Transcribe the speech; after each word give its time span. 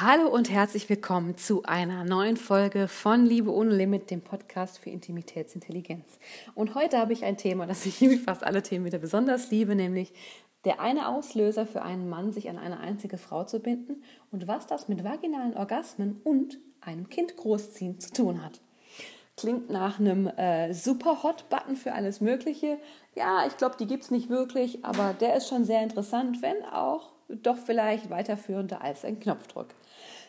Hallo 0.00 0.28
und 0.28 0.50
herzlich 0.50 0.88
willkommen 0.88 1.38
zu 1.38 1.62
einer 1.62 2.02
neuen 2.02 2.36
Folge 2.36 2.88
von 2.88 3.24
Liebe 3.24 3.52
ohne 3.52 3.76
Limit, 3.76 4.10
dem 4.10 4.22
Podcast 4.22 4.80
für 4.80 4.90
Intimitätsintelligenz. 4.90 6.18
Und 6.56 6.74
heute 6.74 6.98
habe 6.98 7.12
ich 7.12 7.24
ein 7.24 7.36
Thema, 7.36 7.68
das 7.68 7.86
ich 7.86 8.00
wie 8.00 8.18
fast 8.18 8.42
alle 8.42 8.64
Themen 8.64 8.86
wieder 8.86 8.98
besonders 8.98 9.52
liebe, 9.52 9.76
nämlich 9.76 10.12
der 10.64 10.80
eine 10.80 11.06
Auslöser 11.06 11.64
für 11.64 11.82
einen 11.82 12.08
Mann, 12.08 12.32
sich 12.32 12.50
an 12.50 12.58
eine 12.58 12.80
einzige 12.80 13.18
Frau 13.18 13.44
zu 13.44 13.60
binden 13.60 14.02
und 14.32 14.48
was 14.48 14.66
das 14.66 14.88
mit 14.88 15.04
vaginalen 15.04 15.56
Orgasmen 15.56 16.20
und 16.24 16.58
einem 16.80 17.08
Kind 17.08 17.36
großziehen 17.36 18.00
zu 18.00 18.12
tun 18.12 18.44
hat. 18.44 18.60
Klingt 19.36 19.70
nach 19.70 20.00
einem 20.00 20.26
äh, 20.26 20.74
super 20.74 21.22
Hot-Button 21.22 21.76
für 21.76 21.92
alles 21.92 22.20
Mögliche. 22.20 22.78
Ja, 23.14 23.46
ich 23.46 23.56
glaube, 23.58 23.76
die 23.78 23.86
gibt 23.86 24.02
es 24.02 24.10
nicht 24.10 24.28
wirklich, 24.28 24.84
aber 24.84 25.14
der 25.14 25.36
ist 25.36 25.48
schon 25.48 25.64
sehr 25.64 25.84
interessant, 25.84 26.42
wenn 26.42 26.64
auch 26.64 27.14
doch 27.28 27.56
vielleicht 27.56 28.10
weiterführender 28.10 28.82
als 28.82 29.04
ein 29.04 29.20
Knopfdruck. 29.20 29.68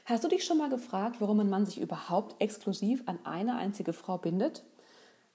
Hast 0.07 0.23
du 0.23 0.27
dich 0.27 0.45
schon 0.45 0.59
mal 0.59 0.69
gefragt, 0.69 1.15
warum 1.19 1.39
ein 1.39 1.49
Mann 1.49 1.65
sich 1.65 1.81
überhaupt 1.81 2.39
exklusiv 2.39 3.01
an 3.07 3.17
eine 3.23 3.55
einzige 3.55 3.91
Frau 3.91 4.19
bindet? 4.19 4.63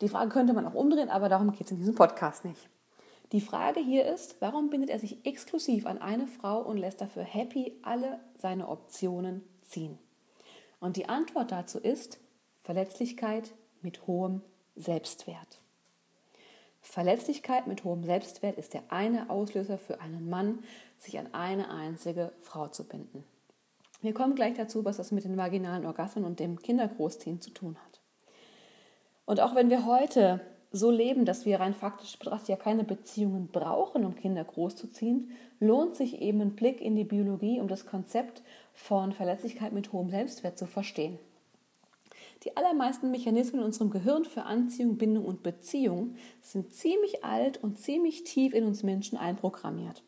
Die 0.00 0.08
Frage 0.08 0.30
könnte 0.30 0.52
man 0.52 0.64
auch 0.64 0.74
umdrehen, 0.74 1.10
aber 1.10 1.28
darum 1.28 1.50
geht 1.50 1.62
es 1.62 1.72
in 1.72 1.78
diesem 1.78 1.96
Podcast 1.96 2.44
nicht. 2.44 2.68
Die 3.32 3.40
Frage 3.40 3.80
hier 3.80 4.04
ist, 4.04 4.36
warum 4.38 4.70
bindet 4.70 4.90
er 4.90 5.00
sich 5.00 5.26
exklusiv 5.26 5.86
an 5.86 5.98
eine 5.98 6.28
Frau 6.28 6.60
und 6.60 6.76
lässt 6.76 7.00
dafür 7.00 7.24
happy 7.24 7.80
alle 7.82 8.20
seine 8.38 8.68
Optionen 8.68 9.42
ziehen? 9.64 9.98
Und 10.78 10.96
die 10.96 11.08
Antwort 11.08 11.50
dazu 11.50 11.80
ist 11.80 12.20
Verletzlichkeit 12.62 13.50
mit 13.82 14.06
hohem 14.06 14.40
Selbstwert. 14.76 15.58
Verletzlichkeit 16.80 17.66
mit 17.66 17.82
hohem 17.82 18.04
Selbstwert 18.04 18.56
ist 18.56 18.74
der 18.74 18.84
eine 18.90 19.30
Auslöser 19.30 19.78
für 19.78 20.00
einen 20.00 20.30
Mann, 20.30 20.62
sich 20.96 21.18
an 21.18 21.34
eine 21.34 21.70
einzige 21.70 22.30
Frau 22.40 22.68
zu 22.68 22.84
binden. 22.84 23.24
Wir 24.02 24.14
kommen 24.14 24.34
gleich 24.34 24.54
dazu, 24.54 24.84
was 24.84 24.96
das 24.96 25.12
mit 25.12 25.24
den 25.24 25.36
vaginalen 25.36 25.84
Orgasmen 25.84 26.24
und 26.24 26.40
dem 26.40 26.60
Kindergroßziehen 26.60 27.40
zu 27.40 27.50
tun 27.50 27.76
hat. 27.84 28.00
Und 29.26 29.40
auch 29.40 29.54
wenn 29.54 29.70
wir 29.70 29.84
heute 29.84 30.40
so 30.72 30.90
leben, 30.90 31.24
dass 31.24 31.44
wir 31.46 31.60
rein 31.60 31.74
faktisch 31.74 32.18
betrachtet 32.18 32.48
ja 32.48 32.56
keine 32.56 32.84
Beziehungen 32.84 33.48
brauchen, 33.48 34.04
um 34.04 34.14
Kinder 34.14 34.44
großzuziehen, 34.44 35.30
lohnt 35.58 35.96
sich 35.96 36.20
eben 36.22 36.40
ein 36.40 36.54
Blick 36.54 36.80
in 36.80 36.96
die 36.96 37.04
Biologie, 37.04 37.60
um 37.60 37.68
das 37.68 37.86
Konzept 37.86 38.42
von 38.72 39.12
Verletzlichkeit 39.12 39.72
mit 39.72 39.92
hohem 39.92 40.10
Selbstwert 40.10 40.58
zu 40.58 40.66
verstehen. 40.66 41.18
Die 42.44 42.56
allermeisten 42.56 43.10
Mechanismen 43.10 43.60
in 43.60 43.66
unserem 43.66 43.90
Gehirn 43.90 44.24
für 44.24 44.44
Anziehung, 44.44 44.96
Bindung 44.96 45.26
und 45.26 45.42
Beziehung 45.42 46.14
sind 46.40 46.72
ziemlich 46.72 47.22
alt 47.22 47.62
und 47.62 47.78
ziemlich 47.78 48.24
tief 48.24 48.54
in 48.54 48.64
uns 48.64 48.82
Menschen 48.82 49.18
einprogrammiert. 49.18 50.02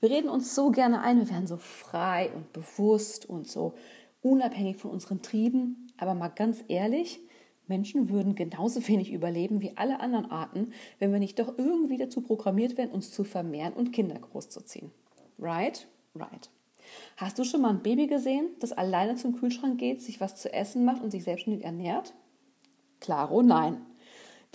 Wir 0.00 0.10
reden 0.10 0.28
uns 0.28 0.54
so 0.54 0.70
gerne 0.70 1.00
ein, 1.00 1.18
wir 1.18 1.30
werden 1.30 1.46
so 1.46 1.56
frei 1.56 2.30
und 2.34 2.52
bewusst 2.52 3.26
und 3.28 3.48
so 3.48 3.74
unabhängig 4.22 4.76
von 4.76 4.90
unseren 4.90 5.22
Trieben. 5.22 5.88
Aber 5.96 6.14
mal 6.14 6.28
ganz 6.28 6.64
ehrlich, 6.68 7.20
Menschen 7.66 8.10
würden 8.10 8.34
genauso 8.34 8.86
wenig 8.88 9.12
überleben 9.12 9.60
wie 9.60 9.76
alle 9.76 10.00
anderen 10.00 10.30
Arten, 10.30 10.72
wenn 10.98 11.12
wir 11.12 11.18
nicht 11.18 11.38
doch 11.38 11.58
irgendwie 11.58 11.96
dazu 11.96 12.20
programmiert 12.20 12.76
werden, 12.76 12.90
uns 12.90 13.10
zu 13.10 13.24
vermehren 13.24 13.72
und 13.72 13.92
Kinder 13.92 14.18
großzuziehen. 14.18 14.90
Right? 15.38 15.86
Right. 16.14 16.50
Hast 17.16 17.38
du 17.38 17.44
schon 17.44 17.62
mal 17.62 17.70
ein 17.70 17.82
Baby 17.82 18.06
gesehen, 18.06 18.48
das 18.60 18.72
alleine 18.72 19.16
zum 19.16 19.36
Kühlschrank 19.36 19.78
geht, 19.78 20.02
sich 20.02 20.20
was 20.20 20.36
zu 20.36 20.52
essen 20.52 20.84
macht 20.84 21.02
und 21.02 21.10
sich 21.10 21.24
selbstständig 21.24 21.64
ernährt? 21.64 22.14
Klaro, 23.00 23.42
nein. 23.42 23.84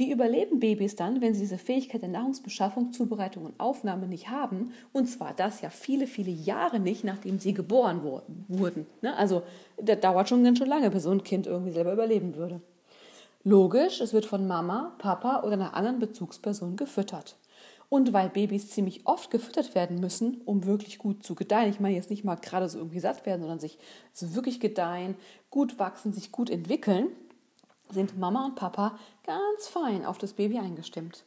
Wie 0.01 0.11
überleben 0.11 0.59
Babys 0.59 0.95
dann, 0.95 1.21
wenn 1.21 1.35
sie 1.35 1.41
diese 1.41 1.59
Fähigkeit 1.59 2.01
der 2.01 2.09
Nahrungsbeschaffung, 2.09 2.91
Zubereitung 2.91 3.45
und 3.45 3.59
Aufnahme 3.59 4.07
nicht 4.07 4.31
haben? 4.31 4.73
Und 4.93 5.05
zwar 5.05 5.35
das 5.35 5.61
ja 5.61 5.69
viele, 5.69 6.07
viele 6.07 6.31
Jahre 6.31 6.79
nicht, 6.79 7.03
nachdem 7.03 7.37
sie 7.37 7.53
geboren 7.53 8.01
wurden. 8.47 8.87
Ne? 9.03 9.15
Also 9.15 9.43
das 9.79 9.99
dauert 9.99 10.27
schon 10.27 10.43
ganz 10.43 10.57
schön 10.57 10.69
lange, 10.69 10.89
bis 10.89 11.03
so 11.03 11.11
ein 11.11 11.23
Kind 11.23 11.45
irgendwie 11.45 11.71
selber 11.71 11.93
überleben 11.93 12.35
würde. 12.35 12.61
Logisch, 13.43 14.01
es 14.01 14.11
wird 14.11 14.25
von 14.25 14.47
Mama, 14.47 14.95
Papa 14.97 15.43
oder 15.43 15.53
einer 15.53 15.75
anderen 15.75 15.99
Bezugsperson 15.99 16.77
gefüttert. 16.77 17.37
Und 17.87 18.11
weil 18.11 18.29
Babys 18.29 18.71
ziemlich 18.71 19.05
oft 19.05 19.29
gefüttert 19.29 19.75
werden 19.75 19.99
müssen, 19.99 20.41
um 20.45 20.65
wirklich 20.65 20.97
gut 20.97 21.21
zu 21.21 21.35
gedeihen, 21.35 21.69
ich 21.69 21.79
meine 21.79 21.93
jetzt 21.93 22.09
nicht 22.09 22.23
mal 22.23 22.37
gerade 22.37 22.67
so 22.67 22.79
irgendwie 22.79 23.01
satt 23.01 23.27
werden, 23.27 23.41
sondern 23.41 23.59
sich 23.59 23.77
so 24.13 24.33
wirklich 24.33 24.59
gedeihen, 24.59 25.13
gut 25.51 25.77
wachsen, 25.77 26.11
sich 26.11 26.31
gut 26.31 26.49
entwickeln, 26.49 27.09
sind 27.91 28.17
Mama 28.17 28.45
und 28.45 28.55
Papa 28.55 28.97
ganz 29.25 29.67
fein 29.67 30.05
auf 30.05 30.17
das 30.17 30.33
Baby 30.33 30.59
eingestimmt. 30.59 31.23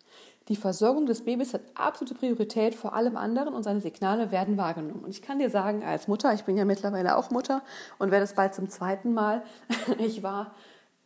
Die 0.48 0.56
Versorgung 0.56 1.06
des 1.06 1.24
Babys 1.24 1.54
hat 1.54 1.62
absolute 1.74 2.14
Priorität 2.14 2.74
vor 2.74 2.94
allem 2.94 3.16
anderen 3.16 3.54
und 3.54 3.62
seine 3.62 3.80
Signale 3.80 4.30
werden 4.30 4.58
wahrgenommen. 4.58 5.02
Und 5.02 5.10
ich 5.10 5.22
kann 5.22 5.38
dir 5.38 5.48
sagen, 5.48 5.82
als 5.82 6.06
Mutter, 6.06 6.34
ich 6.34 6.44
bin 6.44 6.58
ja 6.58 6.66
mittlerweile 6.66 7.16
auch 7.16 7.30
Mutter 7.30 7.62
und 7.98 8.10
werde 8.10 8.24
es 8.24 8.34
bald 8.34 8.54
zum 8.54 8.68
zweiten 8.68 9.14
Mal, 9.14 9.42
ich 9.98 10.22
war 10.22 10.54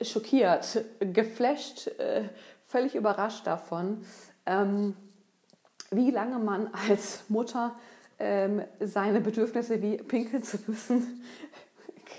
schockiert, 0.01 0.85
geflasht, 0.99 1.87
äh, 1.99 2.25
völlig 2.67 2.97
überrascht 2.97 3.47
davon, 3.47 4.05
ähm, 4.45 4.97
wie 5.91 6.11
lange 6.11 6.39
man 6.39 6.69
als 6.89 7.25
Mutter 7.29 7.77
ähm, 8.19 8.63
seine 8.81 9.21
Bedürfnisse 9.21 9.81
wie 9.81 9.97
pinkeln 9.99 10.43
zu 10.43 10.59
müssen, 10.67 11.23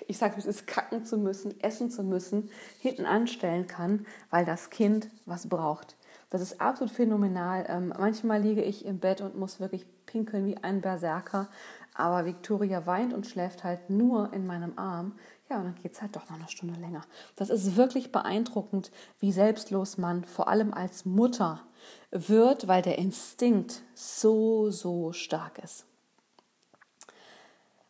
ich 0.10 0.18
sage 0.18 0.36
es 0.38 0.48
ist 0.48 0.66
kacken 0.66 1.06
zu 1.06 1.18
müssen, 1.18 1.60
essen 1.62 1.92
zu 1.92 2.04
müssen, 2.04 2.50
hinten 2.80 3.06
anstellen 3.06 3.68
kann, 3.68 4.08
weil 4.32 4.44
das 4.44 4.72
Kind 4.72 5.08
was 5.26 5.48
braucht. 5.48 5.96
Das 6.32 6.42
ist 6.42 6.60
absolut 6.60 6.92
phänomenal. 6.92 7.66
Ähm, 7.70 7.94
manchmal 7.98 8.42
liege 8.42 8.64
ich 8.64 8.86
im 8.86 9.00
Bett 9.00 9.22
und 9.22 9.38
muss 9.38 9.60
wirklich 9.60 9.86
pinkeln 10.08 10.48
wie 10.48 10.58
ein 10.58 10.82
Berserker, 10.82 11.48
aber 11.94 12.26
Victoria 12.26 12.88
weint 12.88 13.14
und 13.14 13.28
schläft 13.28 13.64
halt 13.64 13.92
nur 13.92 14.34
in 14.34 14.48
meinem 14.48 14.78
Arm. 14.78 15.14
Ja, 15.48 15.58
und 15.58 15.66
dann 15.66 15.76
geht 15.76 15.94
es 15.94 16.02
halt 16.02 16.16
doch 16.16 16.28
noch 16.28 16.38
eine 16.38 16.48
Stunde 16.48 16.80
länger. 16.80 17.02
Das 17.36 17.52
ist 17.52 17.76
wirklich 17.76 18.12
beeindruckend, 18.12 18.92
wie 19.20 19.32
selbstlos 19.32 20.00
man 20.00 20.24
vor 20.24 20.48
allem 20.48 20.74
als 20.74 21.06
Mutter 21.06 21.62
wird, 22.10 22.68
weil 22.68 22.82
der 22.82 22.98
Instinkt 22.98 23.84
so, 23.94 24.72
so 24.72 25.12
stark 25.12 25.60
ist. 25.60 25.86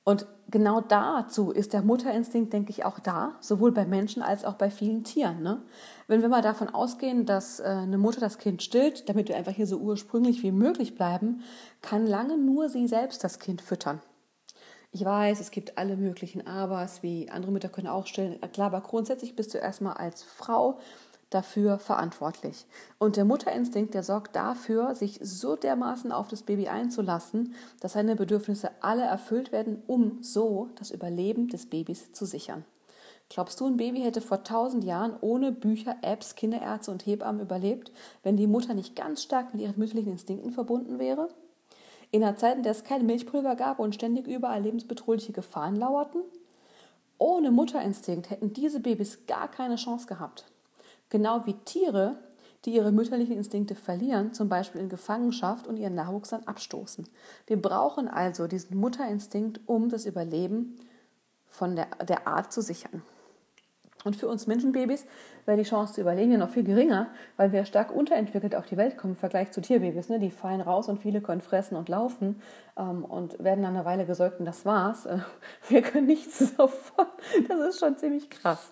Und 0.10 0.26
genau 0.50 0.82
dazu 0.82 1.52
ist 1.52 1.74
der 1.74 1.84
Mutterinstinkt, 1.84 2.52
denke 2.52 2.72
ich, 2.72 2.84
auch 2.84 2.98
da, 2.98 3.34
sowohl 3.42 3.72
bei 3.72 3.86
Menschen 3.86 4.24
als 4.24 4.44
auch 4.44 4.56
bei 4.56 4.72
vielen 4.72 5.04
Tieren. 5.04 5.44
Ne? 5.44 5.62
Wenn 6.08 6.24
wir 6.24 6.30
mal 6.30 6.42
davon 6.42 6.68
ausgehen, 6.68 7.28
dass 7.28 7.60
äh, 7.60 7.66
eine 7.66 8.00
Mutter 8.00 8.20
das 8.20 8.40
Kind 8.40 8.64
stillt, 8.64 9.08
damit 9.08 9.30
wir 9.30 9.38
einfach 9.38 9.52
hier 9.52 9.68
so 9.68 9.78
ursprünglich 9.78 10.42
wie 10.42 10.52
möglich 10.52 10.96
bleiben, 10.96 11.44
kann 11.84 12.08
lange 12.08 12.40
nur 12.40 12.70
sie 12.70 12.88
selbst 12.88 13.24
das 13.24 13.38
Kind 13.38 13.62
füttern. 13.62 14.02
Ich 14.92 15.06
weiß, 15.06 15.40
es 15.42 15.52
gibt 15.52 15.78
alle 15.78 15.96
möglichen 15.96 16.48
Abers, 16.48 17.04
wie 17.04 17.30
andere 17.30 17.52
Mütter 17.52 17.70
können 17.70 17.86
auch 17.86 18.08
stillen. 18.08 18.42
Klar, 18.52 18.74
aber 18.74 18.82
grundsätzlich 18.82 19.36
bist 19.36 19.54
du 19.54 19.60
erstmal 19.60 19.98
als 19.98 20.24
Frau 20.24 20.80
dafür 21.30 21.80
verantwortlich. 21.80 22.66
Und 22.98 23.16
der 23.16 23.26
Mutterinstinkt, 23.26 23.94
der 23.94 24.04
sorgt 24.04 24.36
dafür, 24.36 24.96
sich 24.96 25.20
so 25.22 25.56
dermaßen 25.56 26.12
auf 26.12 26.28
das 26.28 26.44
Baby 26.44 26.68
einzulassen, 26.68 27.54
dass 27.80 27.94
seine 27.94 28.16
Bedürfnisse 28.16 28.72
alle 28.82 29.04
erfüllt 29.04 29.52
werden, 29.52 29.84
um 29.88 30.22
so 30.22 30.70
das 30.76 30.92
Überleben 30.92 31.48
des 31.48 31.68
Babys 31.68 32.12
zu 32.14 32.26
sichern. 32.26 32.66
Glaubst 33.30 33.60
du, 33.60 33.68
ein 33.68 33.78
Baby 33.78 34.02
hätte 34.02 34.22
vor 34.22 34.44
tausend 34.44 34.84
Jahren 34.84 35.16
ohne 35.22 35.52
Bücher, 35.52 35.98
Apps, 36.02 36.34
Kinderärzte 36.34 36.90
und 36.90 37.06
Hebammen 37.06 37.42
überlebt, 37.42 37.92
wenn 38.24 38.38
die 38.38 38.48
Mutter 38.48 38.74
nicht 38.74 38.96
ganz 38.96 39.22
stark 39.22 39.54
mit 39.54 39.62
ihren 39.62 39.78
mütterlichen 39.78 40.14
Instinkten 40.14 40.52
verbunden 40.52 40.98
wäre? 40.98 41.30
In 42.10 42.24
einer 42.24 42.38
Zeit, 42.38 42.58
in 42.58 42.64
der 42.64 42.72
es 42.72 42.84
kein 42.84 43.06
Milchpulver 43.06 43.56
gab 43.56 43.78
und 43.78 43.94
ständig 43.94 44.26
überall 44.26 44.64
lebensbedrohliche 44.64 45.32
Gefahren 45.32 45.76
lauerten? 45.76 46.24
Ohne 47.20 47.52
Mutterinstinkt 47.52 48.32
hätten 48.32 48.54
diese 48.54 48.80
Babys 48.80 49.28
gar 49.28 49.48
keine 49.52 49.76
Chance 49.76 50.08
gehabt. 50.08 50.46
Genau 51.10 51.46
wie 51.46 51.54
Tiere, 51.66 52.18
die 52.66 52.72
ihre 52.72 52.92
mütterlichen 52.92 53.38
Instinkte 53.38 53.76
verlieren, 53.76 54.34
zum 54.34 54.50
Beispiel 54.50 54.82
in 54.82 54.90
Gefangenschaft 54.90 55.68
und 55.68 55.78
ihren 55.78 55.96
Nachwuchs 55.96 56.30
dann 56.30 56.44
abstoßen. 56.44 57.08
Wir 57.48 57.62
brauchen 57.62 58.08
also 58.08 58.48
diesen 58.48 58.78
Mutterinstinkt, 58.78 59.62
um 59.66 59.90
das 59.90 60.06
Überleben 60.06 60.78
von 61.48 61.76
der, 61.76 61.88
der 62.08 62.28
Art 62.28 62.52
zu 62.52 62.62
sichern. 62.62 63.02
Und 64.06 64.16
für 64.16 64.30
uns 64.30 64.48
Menschenbabys 64.48 65.06
wäre 65.46 65.58
die 65.58 65.64
Chance 65.64 65.96
zu 65.96 66.02
überleben 66.02 66.32
ja 66.32 66.38
noch 66.38 66.52
viel 66.52 66.64
geringer, 66.64 67.08
weil 67.36 67.52
wir 67.52 67.66
stark 67.66 67.94
unterentwickelt 67.94 68.56
auf 68.56 68.66
die 68.66 68.78
Welt 68.78 68.98
kommen 68.98 69.14
im 69.14 69.20
Vergleich 69.20 69.52
zu 69.52 69.60
Tierbabys. 69.60 70.08
Ne? 70.08 70.20
Die 70.20 70.32
fallen 70.32 70.62
raus 70.62 70.88
und 70.88 71.02
viele 71.02 71.20
können 71.20 71.42
fressen 71.42 71.76
und 71.76 71.90
laufen 71.90 72.42
ähm, 72.78 73.04
und 73.04 73.44
werden 73.44 73.62
dann 73.64 73.76
eine 73.76 73.84
Weile 73.84 74.06
gesäugt 74.06 74.40
und 74.40 74.46
das 74.46 74.66
war's. 74.66 75.06
Äh, 75.06 75.20
wir 75.68 75.82
können 75.82 76.08
nichts 76.08 76.56
davon. 76.58 77.08
Das 77.50 77.60
ist 77.60 77.80
schon 77.80 77.98
ziemlich 77.98 78.30
krass. 78.30 78.72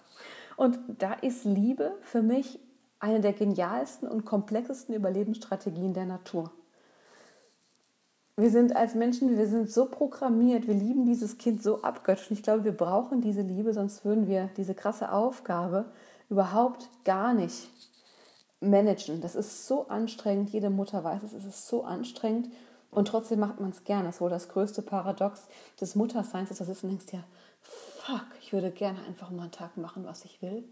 Und 0.58 0.80
da 0.98 1.14
ist 1.14 1.46
Liebe 1.46 1.96
für 2.02 2.22
mich 2.22 2.60
eine 3.00 3.22
der 3.22 3.34
genialsten 3.34 4.08
und 4.08 4.26
komplexesten 4.26 4.96
Überlebensstrategien 4.96 5.94
der 5.94 6.06
Natur. 6.06 6.52
Wir 8.36 8.50
sind 8.50 8.76
als 8.76 8.96
Menschen, 8.96 9.38
wir 9.38 9.48
sind 9.48 9.70
so 9.70 9.86
programmiert, 9.86 10.68
wir 10.68 10.74
lieben 10.74 11.06
dieses 11.06 11.38
Kind 11.38 11.62
so 11.62 11.84
abgöttisch. 11.84 12.32
Ich 12.32 12.44
glaube, 12.44 12.64
wir 12.64 12.76
brauchen 12.76 13.22
diese 13.22 13.42
Liebe, 13.42 13.72
sonst 13.72 14.04
würden 14.04 14.28
wir 14.28 14.50
diese 14.58 14.74
krasse 14.74 15.12
Aufgabe 15.12 15.86
überhaupt 16.30 16.90
gar 17.06 17.34
nicht 17.34 17.70
managen. 18.60 19.22
Das 19.22 19.36
ist 19.36 19.68
so 19.68 19.88
anstrengend. 19.88 20.50
Jede 20.50 20.72
Mutter 20.72 21.04
weiß 21.04 21.22
es, 21.22 21.34
es 21.34 21.46
ist 21.46 21.68
so 21.68 21.84
anstrengend. 21.84 22.50
Und 22.90 23.08
trotzdem 23.08 23.40
macht 23.40 23.60
man 23.60 23.70
es 23.70 23.84
gerne. 23.84 24.06
Das 24.06 24.16
ist 24.16 24.22
wohl 24.22 24.30
das 24.30 24.50
größte 24.50 24.82
Paradox 24.82 25.48
des 25.80 25.96
Mutterseins, 25.96 26.50
dass 26.50 26.58
du 26.58 26.66
sitzt 26.66 26.84
und 26.84 26.90
denkst, 26.90 27.14
ja, 27.14 27.24
fuck, 28.08 28.26
ich 28.42 28.54
würde 28.54 28.72
gerne 28.72 29.00
einfach 29.06 29.30
mal 29.32 29.44
einen 29.44 29.52
Tag 29.52 29.76
machen, 29.76 30.06
was 30.06 30.24
ich 30.24 30.42
will. 30.42 30.64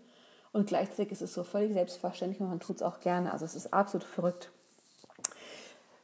Und 0.53 0.67
gleichzeitig 0.67 1.11
ist 1.11 1.21
es 1.21 1.33
so 1.33 1.43
völlig 1.43 1.73
selbstverständlich 1.73 2.39
und 2.39 2.47
man 2.47 2.61
tut 2.61 2.77
es 2.77 2.81
auch 2.81 3.01
gerne. 3.01 3.33
Also 3.33 3.43
es 3.43 3.55
ist 3.55 3.73
absolut 3.73 4.07
verrückt. 4.07 4.51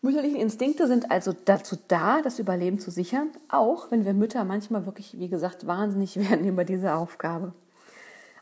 Mütterliche 0.01 0.37
Instinkte 0.37 0.87
sind 0.87 1.09
also 1.09 1.33
dazu 1.45 1.77
da, 1.87 2.21
das 2.21 2.39
Überleben 2.39 2.79
zu 2.79 2.91
sichern, 2.91 3.29
auch 3.49 3.91
wenn 3.91 4.03
wir 4.03 4.13
Mütter 4.13 4.43
manchmal 4.43 4.85
wirklich, 4.85 5.17
wie 5.19 5.29
gesagt, 5.29 5.67
wahnsinnig 5.67 6.17
werden 6.29 6.45
über 6.45 6.65
diese 6.65 6.95
Aufgabe. 6.95 7.53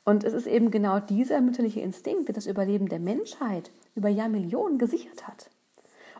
Und 0.03 0.23
es 0.23 0.33
ist 0.33 0.47
eben 0.47 0.71
genau 0.71 0.99
dieser 0.99 1.41
mütterliche 1.41 1.81
Instinkt, 1.81 2.27
der 2.27 2.33
das 2.33 2.47
Überleben 2.47 2.89
der 2.89 2.99
Menschheit 2.99 3.69
über 3.93 4.09
Jahrmillionen 4.09 4.79
gesichert 4.79 5.27
hat. 5.27 5.51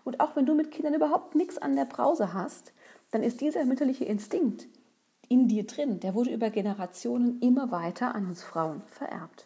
Und 0.04 0.20
auch 0.20 0.36
wenn 0.36 0.46
du 0.46 0.54
mit 0.54 0.70
Kindern 0.70 0.94
überhaupt 0.94 1.34
nichts 1.34 1.58
an 1.58 1.76
der 1.76 1.86
Brause 1.86 2.34
hast, 2.34 2.74
dann 3.10 3.24
ist 3.24 3.42
dieser 3.42 3.66
mütterliche 3.66 4.06
Instinkt 4.06 4.68
in 5.30 5.48
dir 5.48 5.66
drin. 5.66 6.00
Der 6.02 6.14
wurde 6.14 6.32
über 6.32 6.50
Generationen 6.50 7.40
immer 7.42 7.72
weiter 7.72 8.14
an 8.14 8.28
uns 8.28 8.44
Frauen 8.44 8.82
vererbt. 8.90 9.46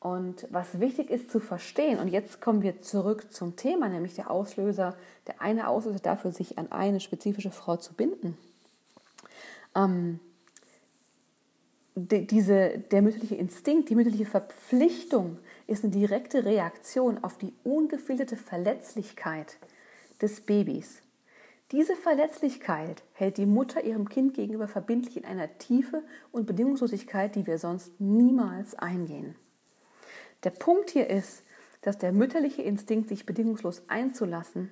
Und 0.00 0.46
was 0.50 0.78
wichtig 0.78 1.10
ist 1.10 1.30
zu 1.30 1.40
verstehen, 1.40 1.98
und 1.98 2.08
jetzt 2.08 2.40
kommen 2.40 2.62
wir 2.62 2.80
zurück 2.80 3.32
zum 3.32 3.56
Thema, 3.56 3.88
nämlich 3.88 4.14
der 4.14 4.30
Auslöser, 4.30 4.96
der 5.26 5.42
eine 5.42 5.68
Auslöser 5.68 5.98
dafür, 5.98 6.32
sich 6.32 6.58
an 6.58 6.70
eine 6.70 7.00
spezifische 7.00 7.50
Frau 7.50 7.76
zu 7.76 7.92
binden. 7.94 8.38
Ähm, 9.74 10.20
die, 11.96 12.26
diese, 12.26 12.78
der 12.78 13.02
mütterliche 13.02 13.34
Instinkt, 13.34 13.88
die 13.88 13.94
mütterliche 13.94 14.26
Verpflichtung 14.26 15.38
ist 15.66 15.82
eine 15.82 15.92
direkte 15.92 16.44
Reaktion 16.44 17.24
auf 17.24 17.38
die 17.38 17.54
ungefilterte 17.64 18.36
Verletzlichkeit 18.36 19.56
des 20.20 20.42
Babys. 20.42 21.02
Diese 21.72 21.96
Verletzlichkeit 21.96 23.02
hält 23.12 23.38
die 23.38 23.46
Mutter 23.46 23.82
ihrem 23.82 24.08
Kind 24.08 24.34
gegenüber 24.34 24.68
verbindlich 24.68 25.16
in 25.16 25.24
einer 25.24 25.58
Tiefe 25.58 26.04
und 26.30 26.46
Bedingungslosigkeit, 26.46 27.34
die 27.34 27.46
wir 27.46 27.58
sonst 27.58 28.00
niemals 28.00 28.76
eingehen. 28.76 29.34
Der 30.44 30.50
Punkt 30.50 30.90
hier 30.90 31.10
ist, 31.10 31.42
dass 31.82 31.98
der 31.98 32.12
mütterliche 32.12 32.62
Instinkt, 32.62 33.08
sich 33.08 33.26
bedingungslos 33.26 33.88
einzulassen, 33.88 34.70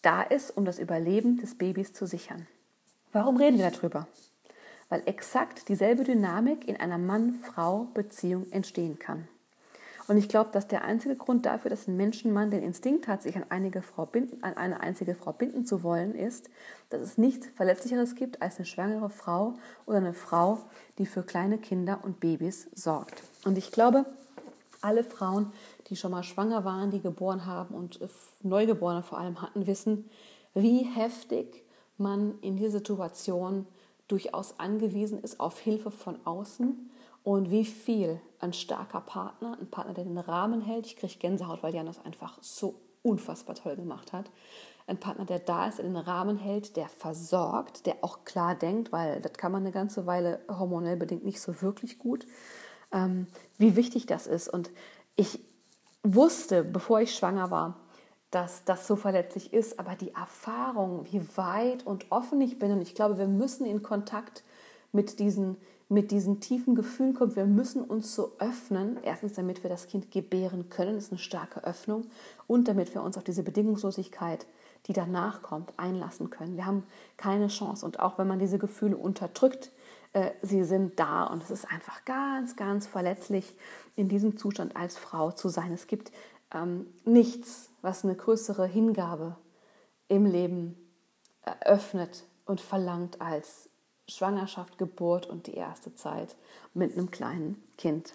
da 0.00 0.22
ist, 0.22 0.56
um 0.56 0.64
das 0.64 0.78
Überleben 0.78 1.36
des 1.36 1.58
Babys 1.58 1.92
zu 1.92 2.06
sichern. 2.06 2.46
Warum 3.12 3.36
reden 3.36 3.58
wir 3.58 3.70
darüber? 3.70 4.06
Weil 4.88 5.02
exakt 5.04 5.68
dieselbe 5.68 6.04
Dynamik 6.04 6.66
in 6.66 6.76
einer 6.76 6.98
Mann-Frau-Beziehung 6.98 8.50
entstehen 8.52 8.98
kann. 8.98 9.28
Und 10.10 10.16
ich 10.16 10.28
glaube, 10.28 10.50
dass 10.50 10.66
der 10.66 10.82
einzige 10.82 11.14
Grund 11.14 11.46
dafür, 11.46 11.70
dass 11.70 11.86
ein 11.86 11.96
Menschenmann 11.96 12.50
den 12.50 12.64
Instinkt 12.64 13.06
hat, 13.06 13.22
sich 13.22 13.36
an, 13.36 13.44
einige 13.48 13.80
Frau 13.80 14.06
binden, 14.06 14.42
an 14.42 14.56
eine 14.56 14.80
einzige 14.80 15.14
Frau 15.14 15.32
binden 15.32 15.64
zu 15.64 15.84
wollen, 15.84 16.16
ist, 16.16 16.50
dass 16.88 17.00
es 17.00 17.16
nichts 17.16 17.46
Verletzlicheres 17.54 18.16
gibt 18.16 18.42
als 18.42 18.56
eine 18.56 18.66
schwangere 18.66 19.08
Frau 19.08 19.54
oder 19.86 19.98
eine 19.98 20.12
Frau, 20.12 20.58
die 20.98 21.06
für 21.06 21.22
kleine 21.22 21.58
Kinder 21.58 22.00
und 22.02 22.18
Babys 22.18 22.66
sorgt. 22.74 23.22
Und 23.44 23.56
ich 23.56 23.70
glaube, 23.70 24.04
alle 24.80 25.04
Frauen, 25.04 25.52
die 25.86 25.94
schon 25.94 26.10
mal 26.10 26.24
schwanger 26.24 26.64
waren, 26.64 26.90
die 26.90 27.00
geboren 27.00 27.46
haben 27.46 27.72
und 27.72 28.00
Neugeborene 28.42 29.04
vor 29.04 29.18
allem 29.18 29.40
hatten, 29.40 29.68
wissen, 29.68 30.10
wie 30.54 30.82
heftig 30.82 31.62
man 31.98 32.34
in 32.40 32.56
dieser 32.56 32.78
Situation 32.78 33.64
durchaus 34.08 34.58
angewiesen 34.58 35.22
ist 35.22 35.38
auf 35.38 35.60
Hilfe 35.60 35.92
von 35.92 36.18
außen 36.24 36.90
und 37.22 37.50
wie 37.50 37.64
viel 37.64 38.20
ein 38.40 38.52
starker 38.52 39.00
Partner, 39.00 39.58
ein 39.60 39.70
Partner, 39.70 39.94
der 39.94 40.04
den 40.04 40.18
Rahmen 40.18 40.62
hält. 40.62 40.86
Ich 40.86 40.96
kriege 40.96 41.18
Gänsehaut, 41.18 41.62
weil 41.62 41.74
Jan 41.74 41.86
das 41.86 42.04
einfach 42.04 42.38
so 42.40 42.80
unfassbar 43.02 43.54
toll 43.54 43.76
gemacht 43.76 44.12
hat. 44.12 44.30
Ein 44.86 44.98
Partner, 44.98 45.24
der 45.24 45.38
da 45.38 45.68
ist, 45.68 45.78
der 45.78 45.84
den 45.84 45.96
Rahmen 45.96 46.36
hält, 46.36 46.76
der 46.76 46.88
versorgt, 46.88 47.86
der 47.86 47.96
auch 48.02 48.24
klar 48.24 48.54
denkt, 48.54 48.92
weil 48.92 49.20
das 49.20 49.34
kann 49.34 49.52
man 49.52 49.62
eine 49.62 49.72
ganze 49.72 50.06
Weile 50.06 50.40
hormonell 50.48 50.96
bedingt 50.96 51.24
nicht 51.24 51.40
so 51.40 51.62
wirklich 51.62 51.98
gut, 51.98 52.26
ähm, 52.92 53.26
wie 53.58 53.76
wichtig 53.76 54.06
das 54.06 54.26
ist. 54.26 54.48
Und 54.48 54.70
ich 55.16 55.38
wusste, 56.02 56.64
bevor 56.64 57.00
ich 57.00 57.14
schwanger 57.14 57.50
war, 57.50 57.76
dass 58.30 58.64
das 58.64 58.86
so 58.86 58.96
verletzlich 58.96 59.52
ist, 59.52 59.78
aber 59.78 59.96
die 59.96 60.14
Erfahrung, 60.14 61.04
wie 61.10 61.22
weit 61.36 61.84
und 61.86 62.06
offen 62.10 62.40
ich 62.40 62.58
bin, 62.58 62.72
und 62.72 62.80
ich 62.80 62.94
glaube, 62.94 63.18
wir 63.18 63.28
müssen 63.28 63.66
in 63.66 63.82
Kontakt 63.82 64.44
mit 64.92 65.18
diesen 65.18 65.56
mit 65.90 66.12
diesen 66.12 66.38
tiefen 66.38 66.76
Gefühlen 66.76 67.14
kommt. 67.14 67.34
Wir 67.34 67.46
müssen 67.46 67.82
uns 67.82 68.14
so 68.14 68.32
öffnen. 68.38 68.98
Erstens, 69.02 69.32
damit 69.34 69.64
wir 69.64 69.68
das 69.68 69.88
Kind 69.88 70.12
gebären 70.12 70.68
können, 70.70 70.96
ist 70.96 71.10
eine 71.10 71.18
starke 71.18 71.64
Öffnung. 71.64 72.06
Und 72.46 72.68
damit 72.68 72.94
wir 72.94 73.02
uns 73.02 73.18
auf 73.18 73.24
diese 73.24 73.42
Bedingungslosigkeit, 73.42 74.46
die 74.86 74.92
danach 74.92 75.42
kommt, 75.42 75.72
einlassen 75.76 76.30
können. 76.30 76.56
Wir 76.56 76.64
haben 76.64 76.84
keine 77.16 77.48
Chance. 77.48 77.84
Und 77.84 77.98
auch 77.98 78.18
wenn 78.18 78.28
man 78.28 78.38
diese 78.38 78.58
Gefühle 78.58 78.96
unterdrückt, 78.96 79.72
äh, 80.12 80.30
sie 80.42 80.62
sind 80.62 81.00
da. 81.00 81.24
Und 81.24 81.42
es 81.42 81.50
ist 81.50 81.68
einfach 81.68 82.04
ganz, 82.04 82.54
ganz 82.54 82.86
verletzlich, 82.86 83.56
in 83.96 84.08
diesem 84.08 84.36
Zustand 84.36 84.76
als 84.76 84.96
Frau 84.96 85.32
zu 85.32 85.48
sein. 85.48 85.72
Es 85.72 85.88
gibt 85.88 86.12
ähm, 86.54 86.86
nichts, 87.04 87.70
was 87.82 88.04
eine 88.04 88.14
größere 88.14 88.66
Hingabe 88.66 89.34
im 90.06 90.24
Leben 90.24 90.76
eröffnet 91.42 92.26
und 92.46 92.60
verlangt 92.60 93.20
als 93.20 93.69
Schwangerschaft, 94.10 94.78
Geburt 94.78 95.26
und 95.26 95.46
die 95.46 95.54
erste 95.54 95.94
Zeit 95.94 96.36
mit 96.74 96.92
einem 96.92 97.10
kleinen 97.10 97.62
Kind. 97.78 98.14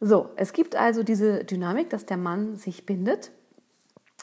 So, 0.00 0.30
es 0.36 0.52
gibt 0.52 0.74
also 0.74 1.04
diese 1.04 1.44
Dynamik, 1.44 1.90
dass 1.90 2.06
der 2.06 2.16
Mann 2.16 2.56
sich 2.56 2.86
bindet. 2.86 3.30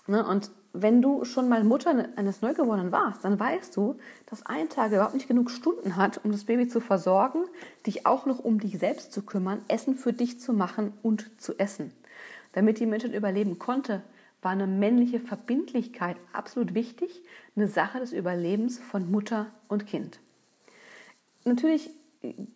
Ne, 0.07 0.27
und 0.27 0.51
wenn 0.73 1.01
du 1.01 1.23
schon 1.25 1.50
mal 1.50 1.63
Mutter 1.63 2.09
eines 2.15 2.41
Neugeborenen 2.41 2.91
warst, 2.91 3.23
dann 3.23 3.39
weißt 3.39 3.75
du, 3.75 3.97
dass 4.27 4.45
ein 4.45 4.69
Tag 4.69 4.91
überhaupt 4.91 5.13
nicht 5.13 5.27
genug 5.27 5.50
Stunden 5.50 5.95
hat, 5.95 6.23
um 6.23 6.31
das 6.31 6.44
Baby 6.44 6.67
zu 6.67 6.79
versorgen, 6.79 7.45
dich 7.88 8.05
auch 8.05 8.25
noch 8.25 8.39
um 8.39 8.59
dich 8.59 8.77
selbst 8.77 9.13
zu 9.13 9.23
kümmern, 9.23 9.62
Essen 9.67 9.95
für 9.95 10.13
dich 10.13 10.39
zu 10.39 10.53
machen 10.53 10.94
und 11.01 11.41
zu 11.41 11.57
essen. 11.57 11.94
Damit 12.53 12.79
die 12.79 12.85
Menschheit 12.85 13.13
überleben 13.13 13.57
konnte, 13.57 14.01
war 14.41 14.51
eine 14.51 14.68
männliche 14.68 15.19
Verbindlichkeit 15.19 16.18
absolut 16.33 16.74
wichtig, 16.74 17.21
eine 17.56 17.68
Sache 17.68 18.00
des 18.00 18.13
Überlebens 18.13 18.80
von 18.80 19.09
Mutter 19.12 19.47
und 19.68 19.86
Kind. 19.86 20.19
Natürlich 21.45 21.89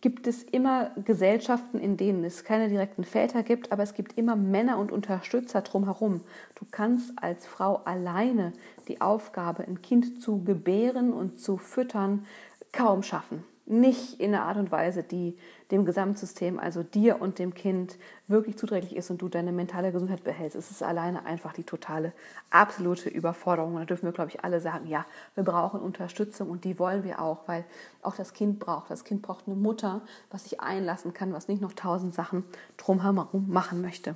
gibt 0.01 0.27
es 0.27 0.43
immer 0.43 0.91
Gesellschaften, 1.05 1.79
in 1.79 1.95
denen 1.95 2.23
es 2.25 2.43
keine 2.43 2.67
direkten 2.67 3.05
Väter 3.05 3.43
gibt, 3.43 3.71
aber 3.71 3.83
es 3.83 3.93
gibt 3.93 4.17
immer 4.17 4.35
Männer 4.35 4.77
und 4.77 4.91
Unterstützer 4.91 5.61
drumherum. 5.61 6.21
Du 6.55 6.65
kannst 6.69 7.13
als 7.15 7.47
Frau 7.47 7.77
alleine 7.85 8.53
die 8.87 8.99
Aufgabe, 8.99 9.63
ein 9.65 9.81
Kind 9.81 10.21
zu 10.21 10.43
gebären 10.43 11.13
und 11.13 11.39
zu 11.39 11.57
füttern, 11.57 12.25
kaum 12.73 13.03
schaffen 13.03 13.43
nicht 13.65 14.19
in 14.19 14.33
einer 14.33 14.43
Art 14.43 14.57
und 14.57 14.71
Weise, 14.71 15.03
die 15.03 15.37
dem 15.71 15.85
Gesamtsystem, 15.85 16.59
also 16.59 16.83
dir 16.83 17.21
und 17.21 17.39
dem 17.39 17.53
Kind, 17.53 17.97
wirklich 18.27 18.57
zuträglich 18.57 18.95
ist 18.95 19.09
und 19.09 19.21
du 19.21 19.29
deine 19.29 19.51
mentale 19.51 19.91
Gesundheit 19.91 20.23
behältst. 20.23 20.57
Es 20.57 20.69
ist 20.69 20.83
alleine 20.83 21.25
einfach 21.25 21.53
die 21.53 21.63
totale, 21.63 22.13
absolute 22.49 23.09
Überforderung. 23.09 23.75
Und 23.75 23.81
da 23.81 23.85
dürfen 23.85 24.05
wir, 24.05 24.11
glaube 24.11 24.31
ich, 24.31 24.43
alle 24.43 24.59
sagen, 24.59 24.87
ja, 24.87 25.05
wir 25.35 25.43
brauchen 25.43 25.79
Unterstützung 25.79 26.49
und 26.49 26.65
die 26.65 26.77
wollen 26.77 27.03
wir 27.03 27.21
auch, 27.21 27.47
weil 27.47 27.63
auch 28.01 28.15
das 28.15 28.33
Kind 28.33 28.59
braucht. 28.59 28.91
Das 28.91 29.03
Kind 29.03 29.21
braucht 29.21 29.47
eine 29.47 29.55
Mutter, 29.55 30.01
was 30.29 30.43
sich 30.43 30.59
einlassen 30.59 31.13
kann, 31.13 31.33
was 31.33 31.47
nicht 31.47 31.61
noch 31.61 31.73
tausend 31.73 32.13
Sachen 32.13 32.43
drumherum 32.77 33.49
machen 33.49 33.81
möchte. 33.81 34.15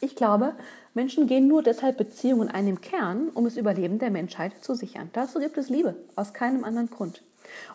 Ich 0.00 0.16
glaube, 0.16 0.54
Menschen 0.92 1.26
gehen 1.26 1.48
nur 1.48 1.62
deshalb 1.62 1.96
Beziehungen 1.96 2.48
ein 2.48 2.68
im 2.68 2.80
Kern, 2.80 3.30
um 3.30 3.44
das 3.44 3.56
Überleben 3.56 3.98
der 3.98 4.10
Menschheit 4.10 4.62
zu 4.62 4.74
sichern. 4.74 5.10
Dazu 5.12 5.38
gibt 5.38 5.56
es 5.56 5.68
Liebe, 5.70 5.96
aus 6.14 6.34
keinem 6.34 6.64
anderen 6.64 6.90
Grund. 6.90 7.22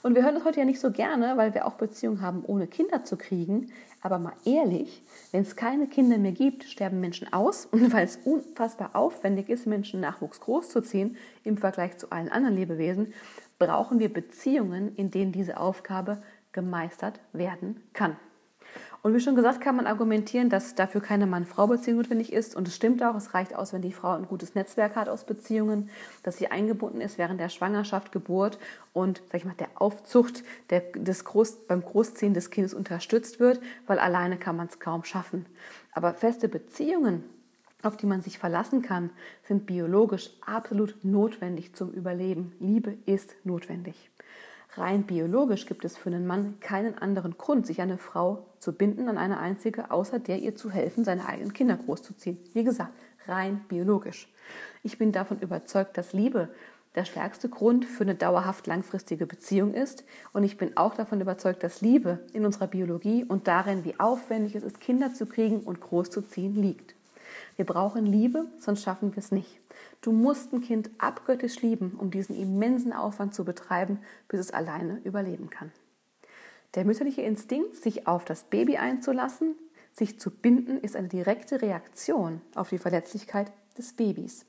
Und 0.02 0.16
wir 0.16 0.24
hören 0.24 0.36
das 0.36 0.46
heute 0.46 0.60
ja 0.60 0.66
nicht 0.66 0.80
so 0.80 0.92
gerne, 0.92 1.38
weil 1.38 1.54
wir 1.54 1.66
auch 1.66 1.74
Beziehungen 1.74 2.22
haben, 2.22 2.44
ohne 2.46 2.68
Kinder 2.68 3.04
zu 3.04 3.18
kriegen. 3.18 3.72
Aber 4.02 4.20
mal 4.20 4.34
ehrlich, 4.46 5.04
wenn 5.32 5.42
es 5.42 5.56
keine 5.56 5.88
Kinder 5.88 6.18
mehr 6.18 6.32
gibt, 6.32 6.64
sterben 6.64 7.00
Menschen 7.00 7.32
aus. 7.34 7.66
Und 7.66 7.92
weil 7.94 8.06
es 8.06 8.18
unfassbar 8.24 8.92
aufwendig 8.94 9.50
ist, 9.50 9.68
Menschen 9.68 10.00
Nachwuchs 10.00 10.40
großzuziehen 10.40 11.18
im 11.44 11.58
Vergleich 11.58 11.98
zu 11.98 12.12
allen 12.12 12.30
anderen 12.30 12.56
Lebewesen, 12.56 13.14
brauchen 13.58 14.00
wir 14.00 14.12
Beziehungen, 14.12 14.96
in 14.96 15.12
denen 15.12 15.32
diese 15.32 15.60
Aufgabe 15.60 16.22
gemeistert 16.52 17.20
werden 17.34 17.82
kann. 17.94 18.16
Und 19.02 19.14
wie 19.14 19.20
schon 19.22 19.36
gesagt, 19.36 19.62
kann 19.62 19.78
man 19.78 19.88
argumentieren, 19.88 20.50
dass 20.50 20.76
dafür 20.76 21.00
keine 21.00 21.26
Mann-Frau-Beziehung 21.26 21.98
notwendig 21.98 22.34
ist. 22.34 22.56
Und 22.56 22.68
es 22.68 22.76
stimmt 22.76 23.02
auch, 23.02 23.16
es 23.16 23.34
reicht 23.34 23.56
aus, 23.56 23.72
wenn 23.72 23.82
die 23.82 23.94
Frau 23.94 24.12
ein 24.12 24.28
gutes 24.28 24.56
Netzwerk 24.56 24.98
hat 24.98 25.08
aus 25.08 25.24
Beziehungen, 25.24 25.90
dass 26.24 26.38
sie 26.38 26.52
eingebunden 26.52 27.00
ist 27.00 27.18
während 27.18 27.40
der 27.40 27.48
Schwangerschaft, 27.48 28.12
Geburt 28.12 28.60
und, 28.92 29.22
sag 29.32 29.40
ich 29.40 29.46
mal, 29.46 29.56
der 29.58 29.70
Aufzucht 29.76 30.44
der, 30.70 30.82
des 30.96 31.24
Groß, 31.24 31.68
beim 31.68 31.82
Großziehen 31.82 32.34
des 32.34 32.50
Kindes 32.50 32.74
unterstützt 32.74 33.40
wird, 33.40 33.62
weil 33.88 34.00
alleine 34.00 34.38
kann 34.38 34.58
man 34.58 34.68
es 34.68 34.80
kaum 34.80 35.06
schaffen. 35.06 35.46
Aber 35.94 36.14
feste 36.14 36.50
Beziehungen, 36.50 37.24
auf 37.84 37.96
die 37.96 38.06
man 38.06 38.22
sich 38.22 38.38
verlassen 38.38 38.82
kann, 38.82 39.12
sind 39.44 39.66
biologisch 39.66 40.32
absolut 40.46 41.06
notwendig 41.06 41.74
zum 41.74 41.92
Überleben. 41.92 42.52
Liebe 42.60 42.98
ist 43.06 43.36
notwendig. 43.46 44.10
Rein 44.80 45.04
biologisch 45.04 45.66
gibt 45.66 45.84
es 45.84 45.98
für 45.98 46.10
einen 46.10 46.26
Mann 46.26 46.58
keinen 46.62 46.98
anderen 46.98 47.38
Grund, 47.38 47.68
sich 47.68 47.82
eine 47.82 47.98
Frau 47.98 48.46
zu 48.60 48.72
binden 48.72 49.10
an 49.10 49.18
eine 49.18 49.38
einzige, 49.38 49.92
außer 49.92 50.20
der 50.20 50.40
ihr 50.40 50.56
zu 50.56 50.72
helfen, 50.72 51.04
seine 51.04 51.28
eigenen 51.28 51.52
Kinder 51.52 51.76
großzuziehen. 51.76 52.38
Wie 52.54 52.64
gesagt, 52.64 52.94
rein 53.28 53.60
biologisch. 53.68 54.32
Ich 54.82 54.98
bin 54.98 55.12
davon 55.12 55.42
überzeugt, 55.42 55.98
dass 55.98 56.14
Liebe 56.14 56.48
der 56.96 57.04
stärkste 57.04 57.50
Grund 57.50 57.84
für 57.84 58.04
eine 58.04 58.16
dauerhaft 58.16 58.68
langfristige 58.68 59.26
Beziehung 59.26 59.74
ist. 59.74 60.06
Und 60.32 60.44
ich 60.44 60.58
bin 60.58 60.78
auch 60.78 60.96
davon 60.96 61.20
überzeugt, 61.20 61.62
dass 61.62 61.82
Liebe 61.82 62.20
in 62.32 62.46
unserer 62.46 62.68
Biologie 62.68 63.26
und 63.26 63.50
darin, 63.50 63.84
wie 63.84 64.00
aufwendig 64.00 64.56
es 64.56 64.64
ist, 64.64 64.80
Kinder 64.80 65.14
zu 65.14 65.26
kriegen 65.26 65.60
und 65.60 65.82
großzuziehen, 65.82 66.56
liegt. 66.56 66.96
Wir 67.60 67.66
brauchen 67.66 68.06
Liebe, 68.06 68.46
sonst 68.58 68.84
schaffen 68.84 69.14
wir 69.14 69.18
es 69.18 69.34
nicht. 69.34 69.60
Du 70.00 70.14
musst 70.14 70.54
ein 70.54 70.62
Kind 70.62 70.92
abgöttisch 70.98 71.62
lieben, 71.62 71.98
um 72.00 72.10
diesen 72.10 72.34
immensen 72.34 72.94
Aufwand 72.94 73.36
zu 73.36 73.44
betreiben, 73.44 74.00
bis 74.30 74.40
es 74.40 74.52
alleine 74.52 75.02
überleben 75.04 75.50
kann. 75.50 75.74
Der 76.76 76.86
mütterliche 76.86 77.22
Instinkt, 77.22 77.76
sich 77.76 78.08
auf 78.08 78.24
das 78.24 78.46
Baby 78.46 78.78
einzulassen, 78.78 79.56
sich 79.92 80.22
zu 80.22 80.32
binden, 80.32 80.80
ist 80.80 80.96
eine 80.96 81.10
direkte 81.10 81.62
Reaktion 81.62 82.40
auf 82.56 82.70
die 82.70 82.78
Verletzlichkeit 82.78 83.52
des 83.78 83.92
Babys. 83.92 84.46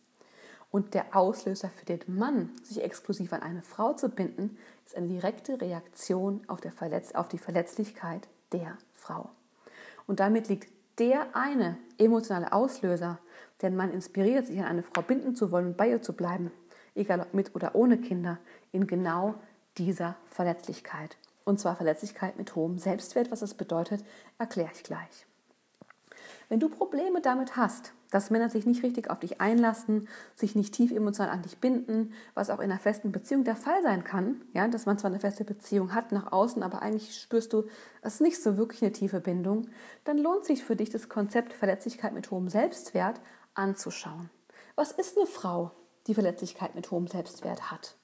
Und 0.71 0.95
der 0.95 1.17
Auslöser 1.17 1.69
für 1.69 1.87
den 1.87 2.03
Mann, 2.07 2.51
sich 2.63 2.81
exklusiv 2.81 3.33
an 3.33 3.43
eine 3.43 3.63
Frau 3.63 3.93
zu 3.93 4.09
binden, 4.09 4.57
ist 4.87 4.95
eine 4.95 5.09
direkte 5.09 5.61
Reaktion 5.61 6.43
auf, 6.47 6.61
auf 7.15 7.27
die 7.27 7.39
Verletzlichkeit 7.39 8.29
der 8.53 8.79
Frau. 8.95 9.31
Und 10.07 10.21
damit 10.21 10.47
liegt 10.47 10.69
der 11.01 11.35
eine 11.35 11.79
emotionale 11.99 12.53
Auslöser, 12.53 13.19
der 13.61 13.71
den 13.71 13.77
Mann 13.77 13.91
inspiriert, 13.91 14.47
sich 14.47 14.61
an 14.61 14.67
eine 14.67 14.83
Frau 14.83 15.01
binden 15.03 15.35
zu 15.35 15.51
wollen 15.51 15.69
und 15.69 15.77
bei 15.77 15.89
ihr 15.89 16.03
zu 16.03 16.13
bleiben, 16.13 16.53
egal 16.95 17.21
ob 17.21 17.33
mit 17.35 17.55
oder 17.55 17.75
ohne 17.75 17.99
Kinder, 17.99 18.39
in 18.71 18.87
genau 18.87 19.35
dieser 19.79 20.17
Verletzlichkeit. 20.27 21.17
Und 21.45 21.59
zwar 21.59 21.77
Verletzlichkeit 21.77 22.37
mit 22.37 22.55
hohem 22.55 22.79
Selbstwert. 22.79 23.31
Was 23.31 23.41
das 23.41 23.55
bedeutet, 23.55 24.05
erkläre 24.39 24.71
ich 24.75 24.83
gleich. 24.83 25.27
Wenn 26.51 26.61
du 26.61 26.69
Probleme 26.69 27.23
damit 27.23 27.57
hast, 27.57 27.95
dass 28.11 28.31
Männer 28.31 28.49
sich 28.49 28.67
nicht 28.67 28.83
richtig 28.83 29.11
auf 29.11 29.21
dich 29.21 29.41
einlassen, 29.41 30.09
sich 30.35 30.55
nicht 30.55 30.75
tief 30.75 30.91
emotional 30.91 31.31
an 31.31 31.43
dich 31.43 31.59
binden, 31.59 32.13
was 32.35 32.51
auch 32.51 32.59
in 32.59 32.71
einer 32.71 32.81
festen 32.81 33.13
Beziehung 33.13 33.45
der 33.45 33.57
Fall 33.57 33.83
sein 33.83 34.05
kann, 34.05 34.43
ja, 34.53 34.69
dass 34.69 34.87
man 34.87 34.99
zwar 34.99 35.11
eine 35.11 35.21
feste 35.21 35.45
Beziehung 35.45 35.95
hat 35.95 36.13
nach 36.13 36.33
außen, 36.33 36.63
aber 36.63 36.83
eigentlich 36.83 37.17
spürst 37.21 37.53
du, 37.53 37.65
es 38.03 38.15
ist 38.15 38.21
nicht 38.21 38.43
so 38.43 38.57
wirklich 38.57 38.83
eine 38.83 38.93
tiefe 38.93 39.21
Bindung, 39.21 39.69
dann 40.05 40.19
lohnt 40.19 40.45
sich 40.45 40.65
für 40.65 40.77
dich 40.77 40.91
das 40.91 41.09
Konzept 41.09 41.53
Verletzlichkeit 41.53 42.13
mit 42.13 42.31
hohem 42.31 42.49
Selbstwert 42.49 43.21
anzuschauen. 43.55 44.31
Was 44.75 44.93
ist 44.93 45.17
eine 45.17 45.27
Frau, 45.27 45.73
die 46.07 46.15
Verletzlichkeit 46.15 46.75
mit 46.75 46.91
hohem 46.91 47.07
Selbstwert 47.07 47.71
hat? 47.71 47.97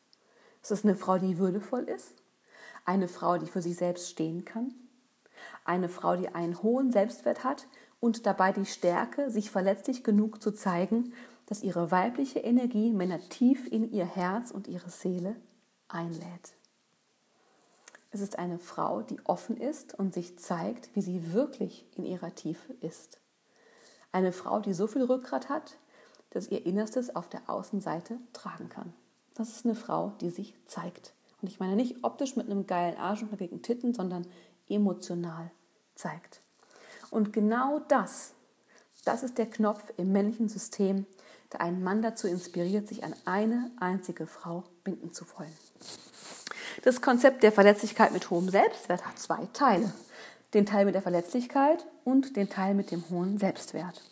Ist 0.62 0.70
es 0.70 0.84
eine 0.84 0.96
Frau, 0.96 1.18
die 1.18 1.38
würdevoll 1.38 1.84
ist? 1.84 2.14
Eine 2.84 3.08
Frau, 3.08 3.38
die 3.38 3.46
für 3.46 3.62
sich 3.62 3.76
selbst 3.76 4.10
stehen 4.10 4.44
kann? 4.44 4.74
Eine 5.64 5.88
Frau, 5.88 6.16
die 6.16 6.28
einen 6.28 6.62
hohen 6.62 6.90
Selbstwert 6.90 7.44
hat 7.44 7.66
und 8.00 8.26
dabei 8.26 8.52
die 8.52 8.66
Stärke, 8.66 9.30
sich 9.30 9.50
verletzlich 9.50 10.04
genug 10.04 10.42
zu 10.42 10.52
zeigen, 10.52 11.12
dass 11.46 11.62
ihre 11.62 11.90
weibliche 11.90 12.40
Energie 12.40 12.90
Männer 12.90 13.20
tief 13.28 13.70
in 13.70 13.92
ihr 13.92 14.04
Herz 14.04 14.50
und 14.50 14.68
ihre 14.68 14.90
Seele 14.90 15.36
einlädt. 15.88 16.54
Es 18.10 18.20
ist 18.20 18.38
eine 18.38 18.58
Frau, 18.58 19.02
die 19.02 19.20
offen 19.24 19.56
ist 19.56 19.98
und 19.98 20.14
sich 20.14 20.38
zeigt, 20.38 20.94
wie 20.94 21.02
sie 21.02 21.32
wirklich 21.32 21.86
in 21.96 22.04
ihrer 22.04 22.34
Tiefe 22.34 22.72
ist. 22.80 23.20
Eine 24.10 24.32
Frau, 24.32 24.60
die 24.60 24.72
so 24.72 24.86
viel 24.86 25.04
Rückgrat 25.04 25.48
hat, 25.48 25.76
dass 26.30 26.48
ihr 26.48 26.64
Innerstes 26.64 27.14
auf 27.14 27.28
der 27.28 27.48
Außenseite 27.48 28.18
tragen 28.32 28.68
kann. 28.68 28.94
Das 29.34 29.50
ist 29.50 29.66
eine 29.66 29.74
Frau, 29.74 30.12
die 30.20 30.30
sich 30.30 30.54
zeigt. 30.66 31.12
Und 31.42 31.48
ich 31.48 31.60
meine 31.60 31.76
nicht 31.76 32.02
optisch 32.04 32.36
mit 32.36 32.46
einem 32.46 32.66
geilen 32.66 32.96
Arsch 32.96 33.22
und 33.22 33.32
dagegen 33.32 33.62
Titten, 33.62 33.92
sondern 33.92 34.26
emotional 34.68 35.50
zeigt. 35.94 36.40
Und 37.16 37.32
genau 37.32 37.80
das, 37.88 38.34
das 39.06 39.22
ist 39.22 39.38
der 39.38 39.46
Knopf 39.46 39.82
im 39.96 40.12
männlichen 40.12 40.50
System, 40.50 41.06
der 41.50 41.62
einen 41.62 41.82
Mann 41.82 42.02
dazu 42.02 42.28
inspiriert, 42.28 42.86
sich 42.86 43.04
an 43.04 43.14
eine 43.24 43.70
einzige 43.80 44.26
Frau 44.26 44.64
binden 44.84 45.14
zu 45.14 45.24
wollen. 45.34 45.56
Das 46.84 47.00
Konzept 47.00 47.42
der 47.42 47.52
Verletzlichkeit 47.52 48.12
mit 48.12 48.28
hohem 48.28 48.50
Selbstwert 48.50 49.06
hat 49.06 49.18
zwei 49.18 49.48
Teile. 49.54 49.94
Den 50.52 50.66
Teil 50.66 50.84
mit 50.84 50.94
der 50.94 51.00
Verletzlichkeit 51.00 51.86
und 52.04 52.36
den 52.36 52.50
Teil 52.50 52.74
mit 52.74 52.90
dem 52.90 53.08
hohen 53.08 53.38
Selbstwert. 53.38 54.02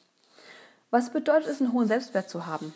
Was 0.88 1.12
bedeutet 1.12 1.50
es, 1.50 1.60
einen 1.60 1.74
hohen 1.74 1.88
Selbstwert 1.88 2.30
zu 2.30 2.46
haben? 2.46 2.72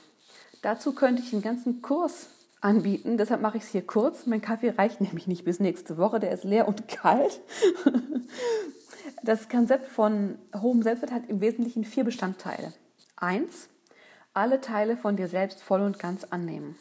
Dazu 0.60 0.92
könnte 0.92 1.22
ich 1.22 1.32
einen 1.32 1.40
ganzen 1.40 1.80
Kurs 1.80 2.26
anbieten. 2.60 3.16
Deshalb 3.16 3.40
mache 3.40 3.56
ich 3.56 3.62
es 3.62 3.70
hier 3.70 3.86
kurz. 3.86 4.26
Mein 4.26 4.42
Kaffee 4.42 4.74
reicht 4.76 5.00
nämlich 5.00 5.26
nicht 5.26 5.46
bis 5.46 5.58
nächste 5.58 5.96
Woche. 5.96 6.20
Der 6.20 6.32
ist 6.32 6.44
leer 6.44 6.68
und 6.68 6.86
kalt. 6.88 7.40
Das 9.22 9.48
Konzept 9.48 9.86
von 9.86 10.38
hohem 10.54 10.82
Selbstwert 10.82 11.12
hat 11.12 11.28
im 11.28 11.40
Wesentlichen 11.40 11.84
vier 11.84 12.04
Bestandteile. 12.04 12.72
Eins, 13.16 13.68
alle 14.32 14.60
Teile 14.60 14.96
von 14.96 15.16
dir 15.16 15.26
selbst 15.26 15.60
voll 15.60 15.80
und 15.80 15.98
ganz 15.98 16.24
annehmen. 16.24 16.76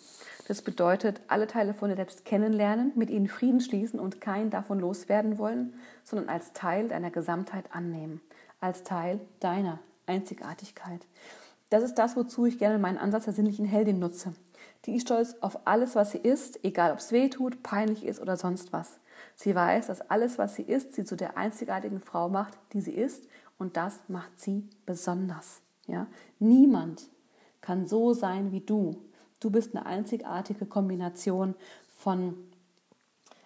Das 0.48 0.62
bedeutet, 0.62 1.20
alle 1.27 1.48
Teile 1.48 1.74
von 1.74 1.89
dir 1.89 1.96
selbst 1.96 2.25
kennenlernen, 2.25 2.91
mit 2.96 3.10
ihnen 3.10 3.27
Frieden 3.27 3.60
schließen 3.60 4.00
und 4.00 4.22
keinen 4.22 4.51
davon 4.51 4.79
loswerden 4.79 5.38
wollen, 5.39 5.74
sondern 6.03 6.29
als 6.29 6.53
Teil 6.53 6.88
deiner 6.88 7.10
Gesamtheit 7.10 7.65
annehmen, 7.74 8.22
als 8.62 8.84
Teil 8.84 9.20
deiner 9.39 9.79
Einzigartigkeit. 10.06 11.01
Das 11.70 11.84
ist 11.84 11.96
das, 11.96 12.15
wozu 12.15 12.46
ich 12.46 12.60
gerne 12.60 12.77
meinen 12.77 12.98
Ansatz 12.98 13.25
der 13.25 13.34
sinnlichen 13.34 13.65
Heldin 13.65 14.00
nutze. 14.00 14.34
Die 14.86 14.96
ist 14.96 15.03
stolz 15.03 15.36
auf 15.41 15.67
alles, 15.67 15.96
was 15.96 16.12
sie 16.12 16.20
ist, 16.20 16.63
egal 16.63 16.91
ob 16.91 17.00
es 17.00 17.12
weh 17.12 17.29
tut, 17.29 17.63
peinlich 17.63 18.06
ist 18.06 18.22
oder 18.22 18.38
sonst 18.38 18.72
was. 18.72 19.00
Sie 19.36 19.53
weiß, 19.53 19.88
dass 19.88 20.01
alles, 20.09 20.38
was 20.38 20.55
sie 20.55 20.63
ist, 20.63 20.93
sie 20.93 21.05
zu 21.05 21.15
der 21.15 21.38
einzigartigen 21.38 22.00
Frau 22.00 22.29
macht, 22.29 22.57
die 22.74 22.81
sie 22.81 22.93
ist, 22.93 23.27
und 23.57 23.77
das 23.77 24.00
macht 24.07 24.39
sie 24.39 24.67
besonders. 24.86 25.62
Ja? 25.88 26.07
Niemand 26.39 27.09
kann 27.62 27.88
so 27.88 28.13
sein 28.13 28.51
wie 28.51 28.62
du. 28.62 28.97
Du 29.39 29.50
bist 29.50 29.75
eine 29.75 29.86
einzigartige 29.86 30.65
Kombination 30.65 31.55
von 31.95 32.36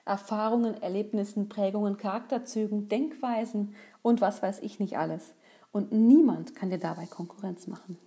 Erfahrungen, 0.06 0.82
Erlebnissen, 0.82 1.48
Prägungen, 1.48 1.98
Charakterzügen, 1.98 2.90
Denkweisen 2.90 3.76
und 4.02 4.22
was 4.22 4.42
weiß 4.42 4.60
ich 4.60 4.80
nicht 4.80 4.98
alles. 4.98 5.34
Und 5.72 5.92
niemand 5.92 6.56
kann 6.56 6.70
dir 6.70 6.80
dabei 6.80 7.06
Konkurrenz 7.06 7.68
machen. 7.68 7.98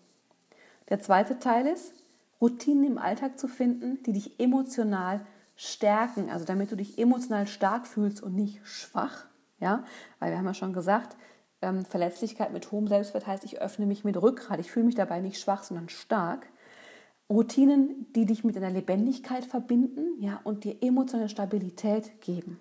Der 0.90 1.00
zweite 1.00 1.38
Teil 1.38 1.66
ist, 1.66 1.94
Routinen 2.40 2.84
im 2.84 2.98
Alltag 2.98 3.38
zu 3.38 3.48
finden, 3.48 4.02
die 4.02 4.12
dich 4.12 4.38
emotional 4.38 5.24
stärken, 5.56 6.30
also 6.30 6.44
damit 6.44 6.72
du 6.72 6.76
dich 6.76 6.98
emotional 6.98 7.46
stark 7.46 7.86
fühlst 7.86 8.22
und 8.22 8.34
nicht 8.34 8.66
schwach. 8.66 9.26
Ja, 9.60 9.84
weil 10.18 10.30
wir 10.30 10.38
haben 10.38 10.46
ja 10.46 10.54
schon 10.54 10.72
gesagt, 10.72 11.16
ähm, 11.62 11.84
Verletzlichkeit 11.84 12.52
mit 12.52 12.70
hohem 12.70 12.86
Selbstwert 12.86 13.26
heißt, 13.26 13.44
ich 13.44 13.60
öffne 13.60 13.86
mich 13.86 14.04
mit 14.04 14.20
Rückgrat. 14.20 14.60
Ich 14.60 14.70
fühle 14.70 14.86
mich 14.86 14.94
dabei 14.94 15.20
nicht 15.20 15.40
schwach, 15.40 15.62
sondern 15.62 15.88
stark. 15.88 16.46
Routinen, 17.30 18.06
die 18.14 18.26
dich 18.26 18.44
mit 18.44 18.56
deiner 18.56 18.70
Lebendigkeit 18.70 19.46
verbinden, 19.46 20.20
ja, 20.20 20.40
und 20.44 20.64
dir 20.64 20.82
emotionale 20.82 21.30
Stabilität 21.30 22.20
geben. 22.20 22.60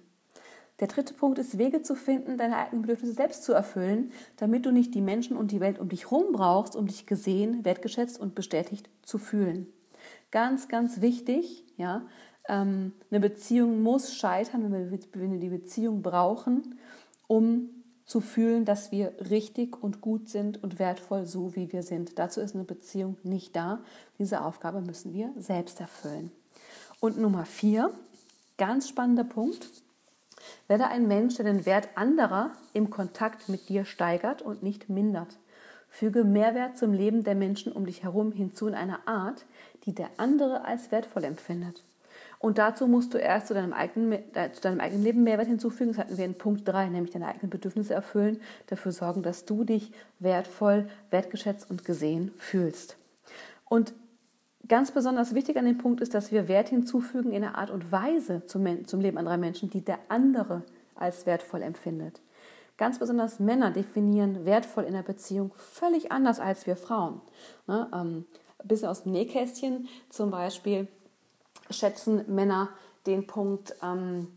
Der 0.80 0.88
dritte 0.88 1.14
Punkt 1.14 1.38
ist, 1.38 1.58
Wege 1.58 1.82
zu 1.82 1.96
finden, 1.96 2.38
deine 2.38 2.58
eigenen 2.58 2.82
Bedürfnisse 2.82 3.14
selbst 3.14 3.44
zu 3.44 3.54
erfüllen, 3.54 4.12
damit 4.38 4.66
du 4.66 4.72
nicht 4.72 4.96
die 4.96 5.02
Menschen 5.02 5.38
und 5.38 5.52
die 5.52 5.60
Welt 5.60 5.80
um 5.80 5.90
dich 5.90 6.10
herum 6.10 6.32
brauchst, 6.32 6.76
um 6.76 6.88
dich 6.88 7.06
gesehen, 7.06 7.64
wertgeschätzt 7.64 8.20
und 8.20 8.36
bestätigt 8.36 8.90
zu 9.04 9.18
fühlen. 9.18 9.68
Ganz, 10.32 10.68
ganz 10.68 11.02
wichtig, 11.02 11.64
ja, 11.78 12.06
ähm, 12.48 12.94
eine 13.10 13.20
Beziehung 13.20 13.82
muss 13.82 14.14
scheitern, 14.14 14.72
wenn 14.72 14.92
wir 14.92 15.40
die 15.40 15.50
Beziehung 15.50 16.02
brauchen, 16.02 16.80
um 17.28 17.70
zu 18.06 18.20
fühlen, 18.20 18.66
dass 18.66 18.92
wir 18.92 19.14
richtig 19.30 19.82
und 19.82 20.02
gut 20.02 20.30
sind 20.30 20.62
und 20.62 20.78
wertvoll 20.78 21.26
so, 21.26 21.56
wie 21.56 21.72
wir 21.72 21.84
sind. 21.84 22.20
Dazu 22.20 22.42
ist 22.42 22.54
eine 22.54 22.66
Beziehung 22.66 23.18
nicht 23.24 23.56
da. 23.56 23.80
Diese 24.20 24.42
Aufgabe 24.42 24.82
müssen 24.82 25.14
wir 25.14 25.32
selbst 25.38 25.80
erfüllen. 25.80 26.32
Und 27.00 27.18
Nummer 27.18 27.46
vier, 27.46 27.92
ganz 28.58 28.90
spannender 28.90 29.24
Punkt. 29.24 29.70
Werde 30.68 30.88
ein 30.88 31.08
Mensch, 31.08 31.36
der 31.36 31.46
den 31.46 31.66
Wert 31.66 31.90
anderer 31.96 32.52
im 32.74 32.90
Kontakt 32.90 33.48
mit 33.48 33.70
dir 33.70 33.86
steigert 33.86 34.42
und 34.42 34.64
nicht 34.64 34.90
mindert. 34.90 35.40
Füge 35.90 36.24
Mehrwert 36.24 36.78
zum 36.78 36.92
Leben 36.92 37.24
der 37.24 37.36
Menschen 37.36 37.72
um 37.72 37.86
dich 37.86 38.04
herum 38.04 38.32
hinzu 38.32 38.68
in 38.68 38.74
einer 38.74 39.08
Art, 39.08 39.46
die 39.86 39.94
der 39.94 40.10
andere 40.18 40.66
als 40.66 40.92
wertvoll 40.92 41.24
empfindet. 41.24 41.84
Und 42.44 42.58
dazu 42.58 42.88
musst 42.88 43.14
du 43.14 43.18
erst 43.18 43.48
zu 43.48 43.54
deinem 43.54 43.72
eigenen, 43.72 44.12
äh, 44.34 44.52
zu 44.52 44.60
deinem 44.60 44.82
eigenen 44.82 45.02
Leben 45.02 45.24
Mehrwert 45.24 45.48
hinzufügen. 45.48 45.92
Das 45.92 45.98
hatten 45.98 46.18
wir 46.18 46.26
in 46.26 46.38
Punkt 46.38 46.68
3, 46.68 46.90
nämlich 46.90 47.14
deine 47.14 47.30
eigenen 47.30 47.50
Bedürfnisse 47.50 47.94
erfüllen, 47.94 48.42
dafür 48.68 48.92
sorgen, 48.92 49.24
dass 49.24 49.46
du 49.46 49.64
dich 49.64 49.94
wertvoll, 50.20 50.90
wertgeschätzt 51.10 51.72
und 51.72 51.86
gesehen 51.86 52.34
fühlst. 52.38 52.98
Und 53.70 53.94
ganz 54.68 54.92
besonders 54.92 55.34
wichtig 55.34 55.56
an 55.56 55.64
dem 55.64 55.78
Punkt 55.78 56.02
ist, 56.02 56.14
dass 56.14 56.34
wir 56.34 56.50
Wert 56.50 56.68
hinzufügen 56.68 57.32
in 57.32 57.46
einer 57.46 57.58
Art 57.58 57.70
und 57.70 57.94
Weise 57.94 58.46
zum, 58.46 58.86
zum 58.88 59.00
Leben 59.00 59.18
anderer 59.18 59.38
Menschen, 59.38 59.70
die 59.70 59.80
der 59.80 60.00
andere 60.10 60.64
als 60.96 61.26
wertvoll 61.26 61.62
empfindet. 61.62 62.20
Ganz 62.76 63.00
besonders 63.00 63.40
Männer 63.40 63.72
definieren 63.72 64.44
wertvoll 64.44 64.84
in 64.84 64.94
der 64.96 65.04
Beziehung 65.04 65.54
völlig 65.56 66.12
anders 66.12 66.42
als 66.42 66.68
wir 66.68 66.76
Frauen. 66.76 67.22
Ne, 67.68 67.88
ähm, 67.94 68.26
ein 68.60 68.68
bisschen 68.68 68.90
aus 68.90 69.04
dem 69.04 69.14
Nähkästchen 69.14 69.88
zum 70.10 70.30
Beispiel 70.30 70.90
schätzen 71.70 72.24
Männer 72.34 72.70
den 73.06 73.28
Punkt, 73.28 73.76
ähm, 73.82 74.28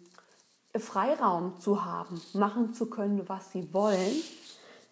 Freiraum 0.78 1.58
zu 1.58 1.84
haben, 1.84 2.20
machen 2.34 2.74
zu 2.74 2.86
können, 2.86 3.28
was 3.28 3.52
sie 3.52 3.72
wollen, 3.72 4.22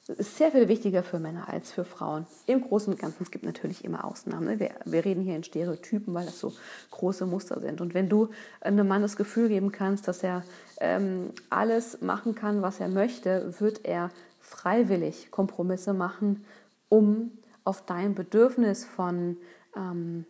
ist 0.07 0.37
sehr 0.37 0.53
viel 0.53 0.69
wichtiger 0.69 1.03
für 1.03 1.19
Männer 1.19 1.49
als 1.49 1.73
für 1.73 1.85
Frauen. 1.85 2.27
Im 2.47 2.61
Großen 2.61 2.93
und 2.93 3.01
Ganzen, 3.01 3.23
es 3.23 3.31
gibt 3.31 3.45
natürlich 3.45 3.85
immer 3.85 4.05
Ausnahmen. 4.05 4.47
Ne? 4.47 4.61
Wir, 4.61 4.71
wir, 4.85 5.05
reden 5.05 5.23
hier 5.23 5.35
in 5.35 5.45
Stereotypen, 5.45 6.13
weil 6.13 6.27
das 6.27 6.41
so 6.41 6.53
große 6.91 7.25
Muster 7.25 7.59
sind. 7.61 7.81
Und 7.81 7.95
wenn 7.95 8.11
du 8.11 8.29
einem 8.61 8.87
Mann 8.87 9.01
das 9.01 9.17
Gefühl 9.17 9.49
geben 9.49 9.73
kannst, 9.73 10.07
dass 10.07 10.23
er 10.23 10.45
ähm, 10.79 11.31
alles 11.49 12.03
machen 12.03 12.35
kann, 12.35 12.61
was 12.61 12.81
er 12.81 12.89
möchte, 12.89 13.59
wird 13.61 13.87
er 13.87 14.11
freiwillig 14.41 15.31
Kompromisse 15.31 15.95
machen, 15.95 16.45
um 16.91 17.31
auf 17.65 17.87
dein 17.87 18.15
Bedürfnis 18.15 18.85
von, 18.85 19.39
ähm, 19.75 20.27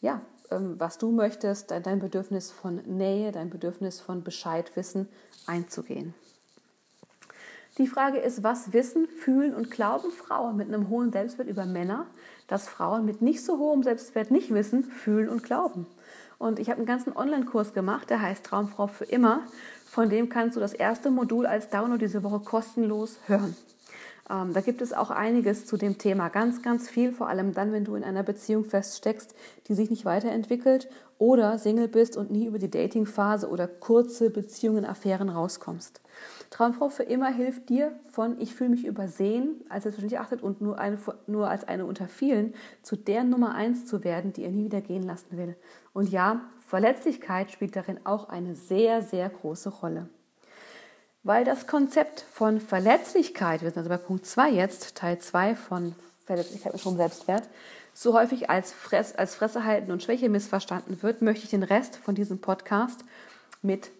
ja, 0.00 0.20
was 0.60 0.98
du 0.98 1.10
möchtest, 1.10 1.70
dein 1.70 1.98
Bedürfnis 1.98 2.50
von 2.50 2.76
Nähe, 2.86 3.32
dein 3.32 3.50
Bedürfnis 3.50 4.00
von 4.00 4.22
Bescheidwissen 4.22 5.08
einzugehen. 5.46 6.14
Die 7.78 7.86
Frage 7.86 8.18
ist, 8.18 8.42
was 8.42 8.74
wissen, 8.74 9.08
fühlen 9.08 9.54
und 9.54 9.70
glauben 9.70 10.10
Frauen 10.10 10.56
mit 10.56 10.68
einem 10.68 10.90
hohen 10.90 11.10
Selbstwert 11.10 11.48
über 11.48 11.64
Männer, 11.64 12.06
dass 12.46 12.68
Frauen 12.68 13.06
mit 13.06 13.22
nicht 13.22 13.42
so 13.42 13.58
hohem 13.58 13.82
Selbstwert 13.82 14.30
nicht 14.30 14.52
wissen, 14.52 14.84
fühlen 14.84 15.30
und 15.30 15.42
glauben. 15.42 15.86
Und 16.38 16.58
ich 16.58 16.68
habe 16.68 16.78
einen 16.78 16.86
ganzen 16.86 17.16
Online-Kurs 17.16 17.72
gemacht, 17.72 18.10
der 18.10 18.20
heißt 18.20 18.44
Traumfrau 18.44 18.88
für 18.88 19.04
immer. 19.04 19.40
Von 19.86 20.10
dem 20.10 20.28
kannst 20.28 20.56
du 20.56 20.60
das 20.60 20.74
erste 20.74 21.10
Modul 21.10 21.46
als 21.46 21.70
Download 21.70 22.04
diese 22.04 22.22
Woche 22.22 22.40
kostenlos 22.40 23.18
hören. 23.26 23.56
Ähm, 24.30 24.52
da 24.52 24.60
gibt 24.60 24.82
es 24.82 24.92
auch 24.92 25.10
einiges 25.10 25.66
zu 25.66 25.76
dem 25.76 25.98
Thema, 25.98 26.28
ganz, 26.28 26.62
ganz 26.62 26.88
viel, 26.88 27.12
vor 27.12 27.28
allem 27.28 27.52
dann, 27.54 27.72
wenn 27.72 27.84
du 27.84 27.94
in 27.94 28.04
einer 28.04 28.22
Beziehung 28.22 28.64
feststeckst, 28.64 29.34
die 29.68 29.74
sich 29.74 29.90
nicht 29.90 30.04
weiterentwickelt 30.04 30.88
oder 31.18 31.58
Single 31.58 31.88
bist 31.88 32.16
und 32.16 32.30
nie 32.30 32.46
über 32.46 32.58
die 32.58 32.70
Datingphase 32.70 33.48
oder 33.48 33.68
kurze 33.68 34.30
Beziehungen, 34.30 34.84
Affären 34.84 35.28
rauskommst. 35.28 36.00
Traumfrau 36.50 36.88
für 36.88 37.04
immer 37.04 37.28
hilft 37.28 37.68
dir 37.68 37.92
von 38.10 38.40
ich 38.40 38.54
fühle 38.54 38.70
mich 38.70 38.84
übersehen, 38.84 39.62
als 39.68 39.84
selbstverständlich 39.84 40.20
achtet 40.20 40.42
und 40.42 40.60
nur, 40.60 40.78
eine, 40.78 40.98
nur 41.26 41.48
als 41.48 41.66
eine 41.66 41.86
unter 41.86 42.08
vielen, 42.08 42.54
zu 42.82 42.96
der 42.96 43.24
Nummer 43.24 43.54
eins 43.54 43.86
zu 43.86 44.04
werden, 44.04 44.32
die 44.32 44.44
er 44.44 44.50
nie 44.50 44.64
wieder 44.64 44.80
gehen 44.80 45.02
lassen 45.02 45.36
will. 45.36 45.56
Und 45.92 46.10
ja, 46.10 46.42
Verletzlichkeit 46.66 47.50
spielt 47.50 47.76
darin 47.76 48.00
auch 48.04 48.28
eine 48.28 48.54
sehr, 48.54 49.02
sehr 49.02 49.28
große 49.28 49.70
Rolle. 49.70 50.08
Weil 51.24 51.44
das 51.44 51.68
Konzept 51.68 52.24
von 52.32 52.60
Verletzlichkeit, 52.60 53.62
wir 53.62 53.70
sind 53.70 53.78
also 53.78 53.88
bei 53.88 53.96
Punkt 53.96 54.26
2 54.26 54.50
jetzt, 54.50 54.96
Teil 54.96 55.20
2 55.20 55.54
von 55.54 55.94
Verletzlichkeit 56.26 56.72
mit 56.72 56.84
hohem 56.84 56.96
Selbstwert, 56.96 57.48
so 57.94 58.14
häufig 58.14 58.50
als, 58.50 58.72
Fress, 58.72 59.14
als 59.14 59.36
Fresse 59.36 59.64
halten 59.64 59.92
und 59.92 60.02
Schwäche 60.02 60.28
missverstanden 60.28 61.00
wird, 61.02 61.22
möchte 61.22 61.44
ich 61.44 61.50
den 61.50 61.62
Rest 61.62 61.96
von 61.96 62.16
diesem 62.16 62.40
Podcast 62.40 63.04
mit 63.60 63.90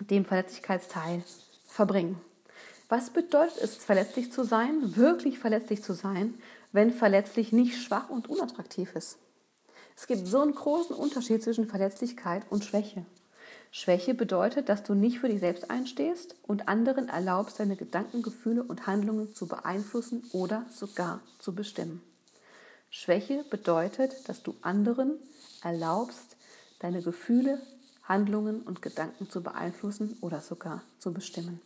dem 0.00 0.24
Verletzlichkeitsteil 0.24 1.22
verbringen. 1.66 2.20
Was 2.88 3.10
bedeutet 3.10 3.58
es, 3.60 3.76
verletzlich 3.76 4.32
zu 4.32 4.44
sein, 4.44 4.96
wirklich 4.96 5.38
verletzlich 5.38 5.82
zu 5.82 5.92
sein, 5.92 6.34
wenn 6.72 6.92
verletzlich 6.92 7.52
nicht 7.52 7.82
schwach 7.82 8.08
und 8.08 8.30
unattraktiv 8.30 8.94
ist? 8.94 9.18
Es 9.94 10.06
gibt 10.06 10.26
so 10.26 10.40
einen 10.40 10.54
großen 10.54 10.94
Unterschied 10.96 11.42
zwischen 11.42 11.66
Verletzlichkeit 11.66 12.44
und 12.48 12.64
Schwäche. 12.64 13.04
Schwäche 13.78 14.14
bedeutet, 14.14 14.70
dass 14.70 14.84
du 14.84 14.94
nicht 14.94 15.18
für 15.18 15.28
dich 15.28 15.40
selbst 15.40 15.70
einstehst 15.70 16.34
und 16.46 16.66
anderen 16.66 17.10
erlaubst, 17.10 17.60
deine 17.60 17.76
Gedanken, 17.76 18.22
Gefühle 18.22 18.62
und 18.62 18.86
Handlungen 18.86 19.34
zu 19.34 19.46
beeinflussen 19.46 20.24
oder 20.32 20.64
sogar 20.70 21.20
zu 21.38 21.54
bestimmen. 21.54 22.00
Schwäche 22.88 23.44
bedeutet, 23.50 24.30
dass 24.30 24.42
du 24.42 24.54
anderen 24.62 25.18
erlaubst, 25.62 26.38
deine 26.78 27.02
Gefühle, 27.02 27.60
Handlungen 28.04 28.62
und 28.62 28.80
Gedanken 28.80 29.28
zu 29.28 29.42
beeinflussen 29.42 30.16
oder 30.22 30.40
sogar 30.40 30.82
zu 30.98 31.12
bestimmen. 31.12 31.60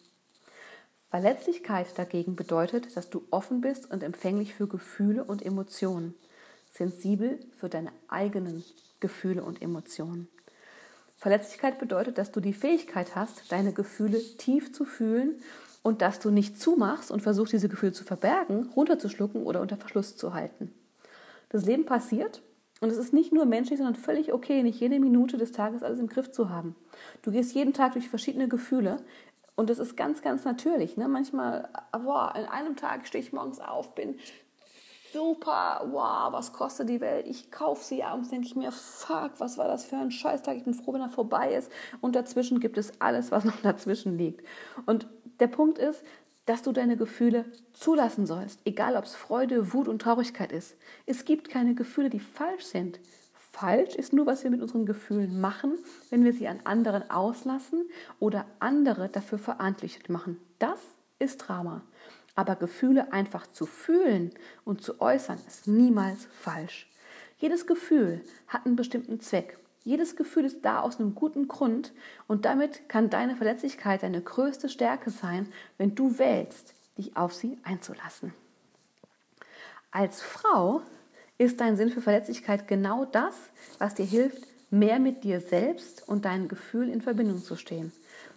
Verletzlichkeit 1.10 1.96
dagegen 1.96 2.34
bedeutet, 2.34 2.96
dass 2.96 3.08
du 3.08 3.22
offen 3.30 3.60
bist 3.60 3.88
und 3.88 4.02
empfänglich 4.02 4.52
für 4.52 4.66
Gefühle 4.66 5.22
und 5.22 5.46
Emotionen, 5.46 6.16
sensibel 6.72 7.38
für 7.60 7.68
deine 7.68 7.92
eigenen 8.08 8.64
Gefühle 8.98 9.44
und 9.44 9.62
Emotionen. 9.62 10.26
Verletzlichkeit 11.20 11.78
bedeutet, 11.78 12.16
dass 12.16 12.32
du 12.32 12.40
die 12.40 12.54
Fähigkeit 12.54 13.14
hast, 13.14 13.52
deine 13.52 13.74
Gefühle 13.74 14.18
tief 14.38 14.72
zu 14.72 14.86
fühlen 14.86 15.34
und 15.82 16.00
dass 16.00 16.18
du 16.18 16.30
nicht 16.30 16.58
zumachst 16.58 17.10
und 17.10 17.20
versuchst, 17.20 17.52
diese 17.52 17.68
Gefühle 17.68 17.92
zu 17.92 18.04
verbergen, 18.04 18.70
runterzuschlucken 18.74 19.42
oder 19.42 19.60
unter 19.60 19.76
Verschluss 19.76 20.16
zu 20.16 20.32
halten. 20.32 20.72
Das 21.50 21.66
Leben 21.66 21.84
passiert 21.84 22.40
und 22.80 22.88
es 22.90 22.96
ist 22.96 23.12
nicht 23.12 23.34
nur 23.34 23.44
menschlich, 23.44 23.76
sondern 23.76 23.96
völlig 23.96 24.32
okay, 24.32 24.62
nicht 24.62 24.80
jede 24.80 24.98
Minute 24.98 25.36
des 25.36 25.52
Tages 25.52 25.82
alles 25.82 25.98
im 25.98 26.08
Griff 26.08 26.32
zu 26.32 26.48
haben. 26.48 26.74
Du 27.20 27.30
gehst 27.30 27.54
jeden 27.54 27.74
Tag 27.74 27.92
durch 27.92 28.08
verschiedene 28.08 28.48
Gefühle 28.48 28.96
und 29.56 29.68
das 29.68 29.78
ist 29.78 29.98
ganz, 29.98 30.22
ganz 30.22 30.46
natürlich. 30.46 30.96
Ne? 30.96 31.06
Manchmal, 31.06 31.68
boah, 31.92 32.32
in 32.34 32.46
einem 32.46 32.76
Tag 32.76 33.06
stehe 33.06 33.22
ich 33.22 33.34
morgens 33.34 33.60
auf, 33.60 33.94
bin 33.94 34.14
super, 35.12 35.86
wow, 35.90 36.32
was 36.32 36.52
kostet 36.52 36.88
die 36.88 37.00
Welt? 37.00 37.26
Ich 37.26 37.50
kaufe 37.50 37.84
sie 37.84 38.02
abends, 38.02 38.28
denke 38.28 38.46
ich 38.46 38.56
mir, 38.56 38.72
fuck, 38.72 39.32
was 39.38 39.58
war 39.58 39.68
das 39.68 39.84
für 39.84 39.96
ein 39.96 40.10
Scheißtag? 40.10 40.56
Ich 40.56 40.64
bin 40.64 40.74
froh, 40.74 40.92
wenn 40.92 41.00
er 41.00 41.08
vorbei 41.08 41.54
ist. 41.54 41.70
Und 42.00 42.16
dazwischen 42.16 42.60
gibt 42.60 42.78
es 42.78 42.92
alles, 43.00 43.30
was 43.30 43.44
noch 43.44 43.56
dazwischen 43.62 44.16
liegt. 44.16 44.44
Und 44.86 45.06
der 45.40 45.48
Punkt 45.48 45.78
ist, 45.78 46.02
dass 46.46 46.62
du 46.62 46.72
deine 46.72 46.96
Gefühle 46.96 47.44
zulassen 47.72 48.26
sollst, 48.26 48.60
egal 48.64 48.96
ob 48.96 49.04
es 49.04 49.14
Freude, 49.14 49.72
Wut 49.72 49.88
und 49.88 50.02
Traurigkeit 50.02 50.52
ist. 50.52 50.76
Es 51.06 51.24
gibt 51.24 51.48
keine 51.48 51.74
Gefühle, 51.74 52.10
die 52.10 52.20
falsch 52.20 52.64
sind. 52.64 53.00
Falsch 53.52 53.94
ist 53.94 54.12
nur, 54.12 54.26
was 54.26 54.44
wir 54.44 54.50
mit 54.50 54.62
unseren 54.62 54.86
Gefühlen 54.86 55.40
machen, 55.40 55.78
wenn 56.08 56.24
wir 56.24 56.32
sie 56.32 56.48
an 56.48 56.60
anderen 56.64 57.10
auslassen 57.10 57.88
oder 58.18 58.46
andere 58.58 59.08
dafür 59.08 59.38
verantwortlich 59.38 60.08
machen. 60.08 60.38
Das 60.58 60.80
ist 61.18 61.38
Drama. 61.38 61.82
Aber 62.34 62.56
Gefühle 62.56 63.12
einfach 63.12 63.46
zu 63.46 63.66
fühlen 63.66 64.30
und 64.64 64.82
zu 64.82 65.00
äußern, 65.00 65.38
ist 65.46 65.66
niemals 65.66 66.26
falsch. 66.32 66.88
Jedes 67.38 67.66
Gefühl 67.66 68.20
hat 68.48 68.66
einen 68.66 68.76
bestimmten 68.76 69.20
Zweck. 69.20 69.58
Jedes 69.82 70.14
Gefühl 70.14 70.44
ist 70.44 70.64
da 70.64 70.80
aus 70.80 71.00
einem 71.00 71.14
guten 71.14 71.48
Grund 71.48 71.92
und 72.28 72.44
damit 72.44 72.88
kann 72.88 73.08
deine 73.08 73.36
Verletzlichkeit 73.36 74.02
deine 74.02 74.20
größte 74.20 74.68
Stärke 74.68 75.10
sein, 75.10 75.48
wenn 75.78 75.94
du 75.94 76.18
wählst, 76.18 76.74
dich 76.98 77.16
auf 77.16 77.32
sie 77.32 77.58
einzulassen. 77.64 78.34
Als 79.90 80.20
Frau 80.20 80.82
ist 81.38 81.60
dein 81.60 81.76
Sinn 81.76 81.90
für 81.90 82.02
Verletzlichkeit 82.02 82.68
genau 82.68 83.06
das, 83.06 83.34
was 83.78 83.94
dir 83.94 84.04
hilft, 84.04 84.46
mehr 84.70 84.98
mit 84.98 85.24
dir 85.24 85.40
selbst 85.40 86.06
und 86.06 86.26
deinen 86.26 86.48
Gefühlen 86.48 86.92
in 86.92 87.00
Verbindung 87.00 87.42
zu 87.42 87.56
stehen. 87.56 87.92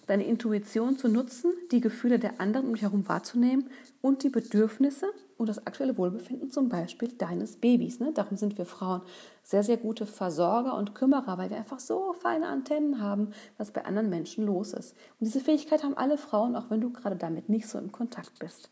Deine 0.07 0.25
Intuition 0.25 0.97
zu 0.97 1.07
nutzen, 1.07 1.53
die 1.71 1.79
Gefühle 1.79 2.19
der 2.19 2.41
anderen 2.41 2.67
um 2.67 2.73
dich 2.73 2.83
herum 2.83 3.07
wahrzunehmen 3.07 3.69
und 4.01 4.23
die 4.23 4.29
Bedürfnisse 4.29 5.07
und 5.37 5.47
das 5.47 5.65
aktuelle 5.65 5.97
Wohlbefinden 5.97 6.51
zum 6.51 6.69
Beispiel 6.69 7.09
deines 7.09 7.57
Babys. 7.57 7.99
Ne? 7.99 8.11
Darum 8.13 8.37
sind 8.37 8.57
wir 8.57 8.65
Frauen 8.65 9.01
sehr, 9.43 9.63
sehr 9.63 9.77
gute 9.77 10.05
Versorger 10.05 10.75
und 10.75 10.95
Kümmerer, 10.95 11.37
weil 11.37 11.49
wir 11.49 11.57
einfach 11.57 11.79
so 11.79 12.13
feine 12.13 12.47
Antennen 12.47 13.01
haben, 13.01 13.31
was 13.57 13.71
bei 13.71 13.85
anderen 13.85 14.09
Menschen 14.09 14.45
los 14.45 14.73
ist. 14.73 14.91
Und 15.19 15.25
diese 15.25 15.39
Fähigkeit 15.39 15.83
haben 15.83 15.97
alle 15.97 16.17
Frauen, 16.17 16.55
auch 16.55 16.69
wenn 16.69 16.81
du 16.81 16.91
gerade 16.91 17.15
damit 17.15 17.49
nicht 17.49 17.67
so 17.67 17.77
im 17.77 17.91
Kontakt 17.91 18.39
bist. 18.39 18.69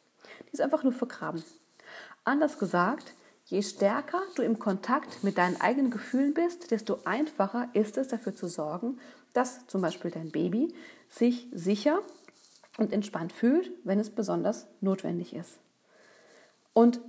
Die 0.48 0.54
ist 0.54 0.62
einfach 0.62 0.84
nur 0.84 0.94
vergraben. 0.94 1.44
Anders 2.24 2.60
gesagt, 2.60 3.14
je 3.46 3.62
stärker 3.62 4.22
du 4.36 4.44
im 4.44 4.60
Kontakt 4.60 5.24
mit 5.24 5.38
deinen 5.38 5.60
eigenen 5.60 5.92
Gefühlen 5.92 6.34
bist, 6.34 6.72
desto 6.72 7.00
einfacher 7.04 7.70
ist 7.74 7.98
es 7.98 8.08
dafür 8.08 8.36
zu 8.36 8.48
sorgen, 8.48 8.98
dass 9.34 9.66
zum 9.68 9.82
Beispiel 9.82 10.12
dein 10.12 10.32
Baby 10.32 10.74
sich 11.12 11.48
sicher 11.52 12.00
und 12.78 12.92
entspannt 12.92 13.34
fühlt, 13.34 13.72
wenn 13.84 14.00
es 14.00 14.10
besonders 14.10 14.68
notwendig 14.80 15.36
ist. 15.36 15.60
Und 16.74 17.02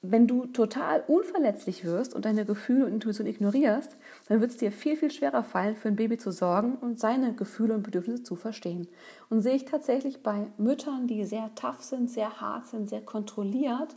wenn 0.00 0.26
du 0.26 0.46
total 0.46 1.02
unverletzlich 1.06 1.84
wirst 1.84 2.14
und 2.14 2.24
deine 2.24 2.44
Gefühle 2.44 2.86
und 2.86 2.94
Intuition 2.94 3.26
ignorierst, 3.26 3.96
dann 4.28 4.40
wird 4.40 4.52
es 4.52 4.56
dir 4.56 4.72
viel, 4.72 4.96
viel 4.96 5.10
schwerer 5.10 5.42
fallen, 5.42 5.76
für 5.76 5.88
ein 5.88 5.96
Baby 5.96 6.18
zu 6.18 6.30
sorgen 6.30 6.76
und 6.76 7.00
seine 7.00 7.34
Gefühle 7.34 7.74
und 7.74 7.82
Bedürfnisse 7.82 8.22
zu 8.22 8.36
verstehen. 8.36 8.88
Und 9.28 9.42
sehe 9.42 9.56
ich 9.56 9.64
tatsächlich 9.64 10.22
bei 10.22 10.46
Müttern, 10.56 11.08
die 11.08 11.24
sehr 11.24 11.50
tough 11.56 11.82
sind, 11.82 12.10
sehr 12.10 12.40
hart 12.40 12.66
sind, 12.66 12.88
sehr 12.88 13.02
kontrolliert, 13.02 13.94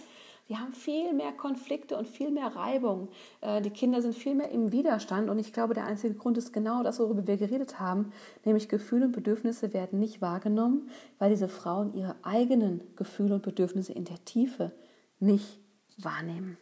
die 0.52 0.58
haben 0.58 0.74
viel 0.74 1.14
mehr 1.14 1.32
Konflikte 1.32 1.96
und 1.96 2.10
viel 2.10 2.30
mehr 2.30 2.48
Reibung. 2.48 3.08
Äh, 3.40 3.62
die 3.62 3.70
Kinder 3.70 4.02
sind 4.02 4.14
viel 4.14 4.36
mehr 4.36 4.52
im 4.52 4.74
Widerstand 4.74 5.30
und 5.30 5.40
ich 5.40 5.54
glaube, 5.54 5.74
der 5.74 5.86
einzige 5.86 6.14
Grund 6.14 6.38
ist 6.38 6.52
genau 6.52 6.84
das, 6.84 7.00
worüber 7.00 7.26
wir 7.26 7.38
geredet 7.38 7.80
haben, 7.80 8.12
nämlich 8.44 8.68
Gefühle 8.68 9.06
und 9.06 9.14
Bedürfnisse 9.14 9.74
werden 9.74 10.00
nicht 10.00 10.22
wahrgenommen, 10.22 10.90
weil 11.20 11.30
diese 11.30 11.48
Frauen 11.48 11.94
ihre 11.94 12.18
eigenen 12.24 12.84
Gefühle 12.98 13.36
und 13.36 13.44
Bedürfnisse 13.44 13.94
in 13.94 14.04
der 14.04 14.26
Tiefe 14.26 14.74
nicht 15.22 15.58
wahrnehmen. 15.98 16.58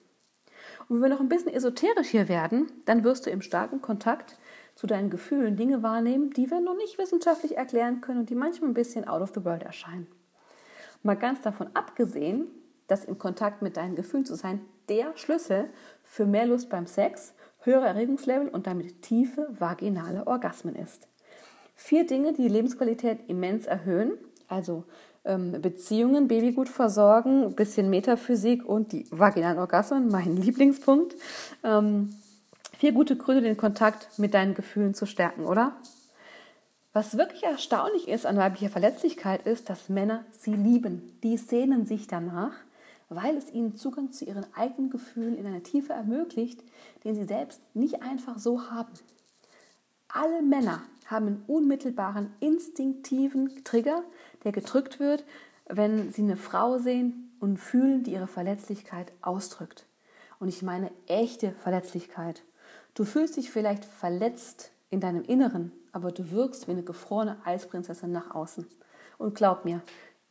Und 0.88 0.98
wenn 0.98 1.10
wir 1.10 1.16
noch 1.16 1.20
ein 1.20 1.30
bisschen 1.30 1.52
esoterisch 1.52 2.10
hier 2.10 2.30
werden, 2.30 2.72
dann 2.86 3.04
wirst 3.04 3.26
du 3.26 3.32
im 3.32 3.42
starken 3.42 3.82
Kontakt 3.82 4.38
zu 4.76 4.86
deinen 4.86 5.10
Gefühlen 5.10 5.58
Dinge 5.58 5.82
wahrnehmen, 5.82 6.30
die 6.30 6.52
wir 6.52 6.62
noch 6.62 6.76
nicht 6.76 7.00
wissenschaftlich 7.00 7.58
erklären 7.58 8.02
können 8.02 8.20
und 8.20 8.30
die 8.30 8.36
manchmal 8.36 8.70
ein 8.70 8.76
bisschen 8.76 9.08
out 9.08 9.24
of 9.24 9.32
the 9.34 9.44
world 9.44 9.64
erscheinen. 9.64 10.06
Mal 11.02 11.16
ganz 11.16 11.42
davon 11.42 11.70
abgesehen, 11.74 12.50
dass 12.90 13.06
im 13.06 13.18
Kontakt 13.18 13.62
mit 13.62 13.78
deinen 13.78 13.96
Gefühlen 13.96 14.26
zu 14.26 14.36
sein 14.36 14.62
der 14.90 15.16
Schlüssel 15.16 15.70
für 16.04 16.26
mehr 16.26 16.46
Lust 16.46 16.70
beim 16.70 16.88
Sex, 16.88 17.34
höhere 17.62 17.88
Erregungslevel 17.88 18.50
und 18.50 18.68
damit 18.68 19.02
tiefe 19.02 19.48
vaginale 19.58 20.28
Orgasmen 20.28 20.76
ist. 20.76 21.08
Vier 21.76 22.06
Dinge, 22.06 22.34
die 22.34 22.44
die 22.44 22.50
Lebensqualität 22.50 23.20
immens 23.28 23.66
erhöhen, 23.66 24.14
also 24.48 24.84
ähm, 25.26 25.62
Beziehungen, 25.62 26.28
Babygut 26.28 26.70
versorgen, 26.70 27.56
bisschen 27.56 27.90
Metaphysik 27.90 28.66
und 28.66 28.92
die 28.92 29.06
vaginalen 29.12 29.60
Orgasmen, 29.60 30.10
mein 30.10 30.36
Lieblingspunkt. 30.42 31.16
Ähm, 31.64 32.16
vier 32.78 32.92
gute 32.92 33.16
Gründe, 33.16 33.42
den 33.42 33.58
Kontakt 33.58 34.18
mit 34.18 34.34
deinen 34.34 34.56
Gefühlen 34.56 34.94
zu 34.94 35.06
stärken, 35.06 35.46
oder? 35.46 35.74
Was 36.92 37.18
wirklich 37.18 37.44
erstaunlich 37.44 38.08
ist 38.08 38.26
an 38.26 38.38
weiblicher 38.38 38.72
Verletzlichkeit 38.72 39.46
ist, 39.46 39.70
dass 39.70 39.90
Männer 39.90 40.26
sie 40.32 40.56
lieben. 40.56 41.18
Die 41.22 41.38
sehnen 41.38 41.86
sich 41.86 42.08
danach, 42.08 42.54
weil 43.10 43.36
es 43.36 43.52
ihnen 43.52 43.76
Zugang 43.76 44.12
zu 44.12 44.26
ihren 44.26 44.46
eigenen 44.54 44.90
Gefühlen 44.90 45.38
in 45.38 45.46
einer 45.46 45.64
Tiefe 45.64 45.94
ermöglicht, 45.94 46.64
den 47.04 47.16
sie 47.16 47.26
selbst 47.26 47.62
nicht 47.74 48.02
einfach 48.02 48.38
so 48.38 48.70
haben. 48.70 48.94
Alle 50.08 50.42
Männer 50.42 50.84
haben 51.08 51.28
einen 51.28 51.44
unmittelbaren, 51.48 52.32
instinktiven 52.40 53.64
Trigger, 53.64 54.04
der 54.44 54.52
gedrückt 54.52 55.00
wird, 55.00 55.26
wenn 55.68 56.12
sie 56.12 56.22
eine 56.22 56.38
Frau 56.38 56.78
sehen 56.78 57.32
und 57.40 57.58
fühlen, 57.58 58.04
die 58.04 58.14
ihre 58.14 58.28
Verletzlichkeit 58.28 59.12
ausdrückt. 59.22 59.86
Und 60.40 60.48
ich 60.48 60.62
meine 60.62 60.92
echte 61.08 61.52
Verletzlichkeit. 61.52 62.44
Du 62.94 63.06
fühlst 63.06 63.38
dich 63.38 63.52
vielleicht 63.52 63.86
verletzt 63.86 64.72
in 64.90 65.00
deinem 65.00 65.24
Inneren, 65.24 65.72
aber 65.92 66.12
du 66.12 66.32
wirkst 66.32 66.68
wie 66.68 66.72
eine 66.72 66.84
gefrorene 66.84 67.38
Eisprinzessin 67.46 68.12
nach 68.12 68.32
außen. 68.32 68.66
Und 69.18 69.36
glaub 69.36 69.66
mir, 69.66 69.82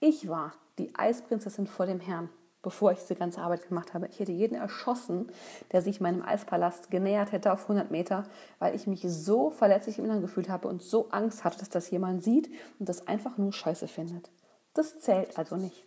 ich 0.01 0.29
war 0.29 0.55
die 0.79 0.95
Eisprinzessin 0.95 1.67
vor 1.67 1.87
dem 1.87 2.01
Herrn, 2.01 2.29
bevor 2.63 2.93
ich 2.93 2.99
diese 3.01 3.15
ganze 3.15 3.41
Arbeit 3.41 3.69
gemacht 3.69 3.95
habe. 3.95 4.09
Ich 4.09 4.19
hätte 4.19 4.33
jeden 4.33 4.57
erschossen, 4.57 5.31
der 5.73 5.83
sich 5.83 6.01
meinem 6.01 6.23
Eispalast 6.23 6.91
genähert 6.91 7.33
hätte 7.33 7.53
auf 7.53 7.63
100 7.63 7.91
Meter, 7.91 8.25
weil 8.59 8.75
ich 8.75 8.87
mich 8.87 9.03
so 9.07 9.51
verletzlich 9.51 9.99
im 9.99 10.05
Inneren 10.05 10.23
gefühlt 10.23 10.49
habe 10.49 10.69
und 10.69 10.83
so 10.83 11.09
Angst 11.11 11.45
hatte, 11.45 11.59
dass 11.59 11.69
das 11.69 11.91
jemand 11.91 12.23
sieht 12.23 12.51
und 12.79 12.89
das 12.89 13.07
einfach 13.07 13.39
nur 13.39 13.53
scheiße 13.53 13.89
findet. 13.89 14.31
Das 14.75 15.01
zählt 15.01 15.39
also 15.39 15.57
nicht. 15.57 15.85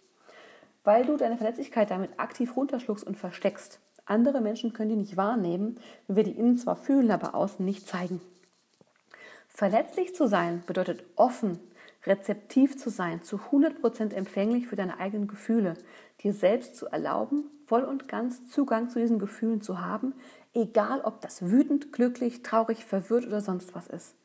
Weil 0.84 1.05
du 1.05 1.17
deine 1.17 1.38
Verletzlichkeit 1.38 1.91
damit 1.91 2.19
aktiv 2.19 2.55
runterschluckst 2.55 3.05
und 3.05 3.17
versteckst. 3.17 3.79
Andere 4.05 4.41
Menschen 4.41 4.73
können 4.73 4.89
die 4.89 4.95
nicht 4.95 5.17
wahrnehmen, 5.17 5.79
wenn 6.07 6.15
wir 6.15 6.23
die 6.23 6.38
innen 6.38 6.57
zwar 6.57 6.75
fühlen, 6.75 7.12
aber 7.12 7.36
außen 7.36 7.63
nicht 7.63 7.88
zeigen. 7.88 8.19
Verletzlich 9.47 10.15
zu 10.15 10.27
sein 10.27 10.63
bedeutet 10.65 11.03
offen, 11.15 11.60
rezeptiv 12.06 12.78
zu 12.78 12.90
sein, 12.90 13.24
zu 13.24 13.38
100% 13.38 14.14
empfänglich 14.14 14.68
für 14.68 14.76
deine 14.76 15.00
eigenen 15.00 15.28
Gefühle, 15.28 15.76
dir 16.24 16.34
selbst 16.34 16.76
zu 16.76 16.88
erlauben, 16.88 17.46
voll 17.66 17.84
und 17.84 18.08
ganz 18.08 18.50
Zugang 18.50 18.90
zu 18.90 19.00
diesen 19.00 19.20
Gefühlen 19.20 19.62
zu 19.62 19.82
haben, 19.82 20.14
egal 20.54 21.02
ob 21.02 21.22
das 21.22 21.50
wütend, 21.50 21.92
glücklich, 21.92 22.44
traurig, 22.44 22.86
verwirrt 22.86 23.28
oder 23.28 23.42
sonst 23.42 23.76
was 23.76 23.88
ist. 23.88 24.16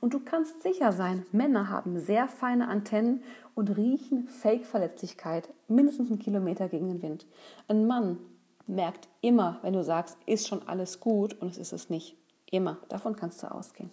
Und 0.00 0.14
du 0.14 0.20
kannst 0.20 0.62
sicher 0.62 0.92
sein, 0.92 1.26
Männer 1.32 1.68
haben 1.68 1.98
sehr 1.98 2.28
feine 2.28 2.68
Antennen 2.68 3.22
und 3.54 3.76
riechen 3.76 4.28
Fake-Verletzlichkeit 4.28 5.48
mindestens 5.68 6.10
einen 6.10 6.18
Kilometer 6.18 6.68
gegen 6.68 6.88
den 6.88 7.02
Wind. 7.02 7.26
Ein 7.68 7.86
Mann 7.86 8.18
merkt 8.66 9.08
immer, 9.20 9.58
wenn 9.62 9.72
du 9.72 9.84
sagst, 9.84 10.16
ist 10.26 10.48
schon 10.48 10.66
alles 10.66 11.00
gut 11.00 11.34
und 11.40 11.48
es 11.48 11.58
ist 11.58 11.72
es 11.72 11.90
nicht. 11.90 12.16
Immer. 12.50 12.78
Davon 12.88 13.16
kannst 13.16 13.42
du 13.42 13.50
ausgehen. 13.50 13.90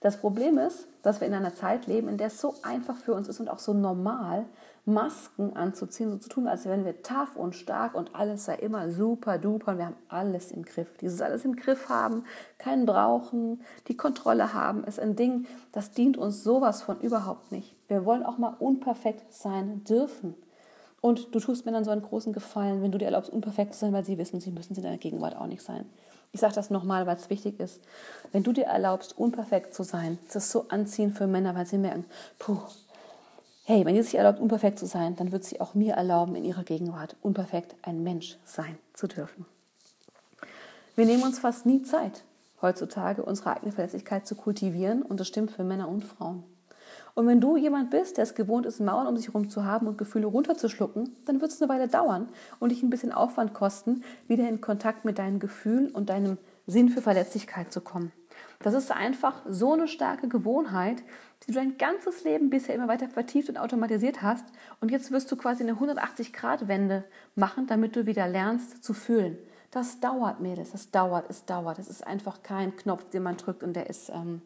Das 0.00 0.18
Problem 0.18 0.58
ist, 0.58 0.86
dass 1.02 1.20
wir 1.20 1.26
in 1.26 1.34
einer 1.34 1.54
Zeit 1.54 1.86
leben, 1.86 2.08
in 2.08 2.18
der 2.18 2.28
es 2.28 2.40
so 2.40 2.54
einfach 2.62 2.96
für 2.96 3.14
uns 3.14 3.28
ist 3.28 3.40
und 3.40 3.48
auch 3.48 3.58
so 3.58 3.74
normal, 3.74 4.46
Masken 4.84 5.54
anzuziehen, 5.54 6.10
so 6.10 6.16
zu 6.16 6.28
tun, 6.30 6.48
als 6.48 6.64
wären 6.64 6.84
wir 6.84 7.02
tough 7.02 7.36
und 7.36 7.54
stark 7.54 7.94
und 7.94 8.14
alles 8.14 8.46
sei 8.46 8.54
immer 8.54 8.90
super 8.90 9.36
duper 9.36 9.72
und 9.72 9.78
wir 9.78 9.86
haben 9.86 9.96
alles 10.08 10.50
im 10.50 10.64
Griff. 10.64 10.96
Dieses 11.00 11.20
alles 11.20 11.44
im 11.44 11.56
Griff 11.56 11.88
haben, 11.88 12.24
keinen 12.56 12.86
brauchen, 12.86 13.60
die 13.88 13.96
Kontrolle 13.96 14.54
haben, 14.54 14.84
ist 14.84 14.98
ein 14.98 15.14
Ding, 15.14 15.46
das 15.72 15.90
dient 15.90 16.16
uns 16.16 16.42
sowas 16.42 16.82
von 16.82 17.00
überhaupt 17.00 17.52
nicht. 17.52 17.74
Wir 17.88 18.04
wollen 18.04 18.24
auch 18.24 18.38
mal 18.38 18.54
unperfekt 18.58 19.32
sein 19.32 19.84
dürfen. 19.84 20.34
Und 21.00 21.34
du 21.34 21.40
tust 21.40 21.66
dann 21.66 21.84
so 21.84 21.90
einen 21.90 22.02
großen 22.02 22.32
Gefallen, 22.32 22.82
wenn 22.82 22.90
du 22.90 22.98
dir 22.98 23.06
erlaubst, 23.06 23.30
unperfekt 23.30 23.74
zu 23.74 23.80
sein, 23.80 23.92
weil 23.92 24.04
sie 24.04 24.18
wissen, 24.18 24.40
sie 24.40 24.50
müssen 24.50 24.74
in 24.74 24.82
deiner 24.82 24.98
Gegenwart 24.98 25.36
auch 25.36 25.46
nicht 25.46 25.62
sein. 25.62 25.86
Ich 26.32 26.40
sage 26.40 26.54
das 26.54 26.70
nochmal, 26.70 27.06
weil 27.06 27.16
es 27.16 27.30
wichtig 27.30 27.58
ist. 27.60 27.80
Wenn 28.32 28.42
du 28.42 28.52
dir 28.52 28.66
erlaubst, 28.66 29.16
unperfekt 29.16 29.74
zu 29.74 29.82
sein, 29.82 30.18
das 30.26 30.44
ist 30.44 30.50
so 30.50 30.66
anziehend 30.68 31.16
für 31.16 31.26
Männer, 31.26 31.54
weil 31.54 31.66
sie 31.66 31.78
merken, 31.78 32.04
puh, 32.38 32.58
hey, 33.64 33.84
wenn 33.84 33.96
ihr 33.96 34.04
sich 34.04 34.16
erlaubt, 34.16 34.40
unperfekt 34.40 34.78
zu 34.78 34.86
sein, 34.86 35.16
dann 35.16 35.32
wird 35.32 35.44
sie 35.44 35.60
auch 35.60 35.74
mir 35.74 35.94
erlauben, 35.94 36.34
in 36.36 36.44
ihrer 36.44 36.64
Gegenwart 36.64 37.16
unperfekt 37.22 37.76
ein 37.82 38.02
Mensch 38.02 38.36
sein 38.44 38.78
zu 38.94 39.06
dürfen. 39.06 39.46
Wir 40.96 41.06
nehmen 41.06 41.22
uns 41.22 41.38
fast 41.38 41.64
nie 41.64 41.82
Zeit, 41.82 42.24
heutzutage 42.60 43.22
unsere 43.22 43.54
eigene 43.54 43.72
Verletzlichkeit 43.72 44.26
zu 44.26 44.34
kultivieren 44.34 45.02
und 45.02 45.20
das 45.20 45.28
stimmt 45.28 45.52
für 45.52 45.64
Männer 45.64 45.88
und 45.88 46.04
Frauen. 46.04 46.42
Und 47.18 47.26
wenn 47.26 47.40
du 47.40 47.56
jemand 47.56 47.90
bist, 47.90 48.16
der 48.16 48.22
es 48.22 48.36
gewohnt 48.36 48.64
ist, 48.64 48.78
Mauern 48.78 49.08
um 49.08 49.16
sich 49.16 49.26
herum 49.26 49.50
zu 49.50 49.64
haben 49.64 49.88
und 49.88 49.98
Gefühle 49.98 50.28
runterzuschlucken, 50.28 51.16
dann 51.24 51.40
wird 51.40 51.50
es 51.50 51.60
eine 51.60 51.68
Weile 51.68 51.88
dauern 51.88 52.28
und 52.60 52.70
dich 52.70 52.84
ein 52.84 52.90
bisschen 52.90 53.10
Aufwand 53.10 53.54
kosten, 53.54 54.04
wieder 54.28 54.48
in 54.48 54.60
Kontakt 54.60 55.04
mit 55.04 55.18
deinen 55.18 55.40
Gefühlen 55.40 55.90
und 55.90 56.10
deinem 56.10 56.38
Sinn 56.68 56.90
für 56.90 57.02
Verletzlichkeit 57.02 57.72
zu 57.72 57.80
kommen. 57.80 58.12
Das 58.60 58.72
ist 58.72 58.92
einfach 58.92 59.42
so 59.48 59.72
eine 59.72 59.88
starke 59.88 60.28
Gewohnheit, 60.28 61.02
die 61.42 61.48
du 61.48 61.54
dein 61.54 61.76
ganzes 61.76 62.22
Leben 62.22 62.50
bisher 62.50 62.76
immer 62.76 62.86
weiter 62.86 63.08
vertieft 63.08 63.48
und 63.48 63.56
automatisiert 63.56 64.22
hast. 64.22 64.44
Und 64.80 64.92
jetzt 64.92 65.10
wirst 65.10 65.32
du 65.32 65.36
quasi 65.36 65.64
eine 65.64 65.72
180-Grad-Wende 65.72 67.02
machen, 67.34 67.66
damit 67.66 67.96
du 67.96 68.06
wieder 68.06 68.28
lernst 68.28 68.84
zu 68.84 68.94
fühlen. 68.94 69.36
Das 69.72 69.98
dauert, 69.98 70.38
Mädels, 70.38 70.70
das 70.70 70.92
dauert, 70.92 71.28
es 71.28 71.44
dauert. 71.46 71.80
Es 71.80 71.90
ist 71.90 72.06
einfach 72.06 72.44
kein 72.44 72.76
Knopf, 72.76 73.10
den 73.10 73.24
man 73.24 73.36
drückt 73.36 73.64
und 73.64 73.74
der 73.74 73.90
ist 73.90 74.08
ähm, 74.08 74.40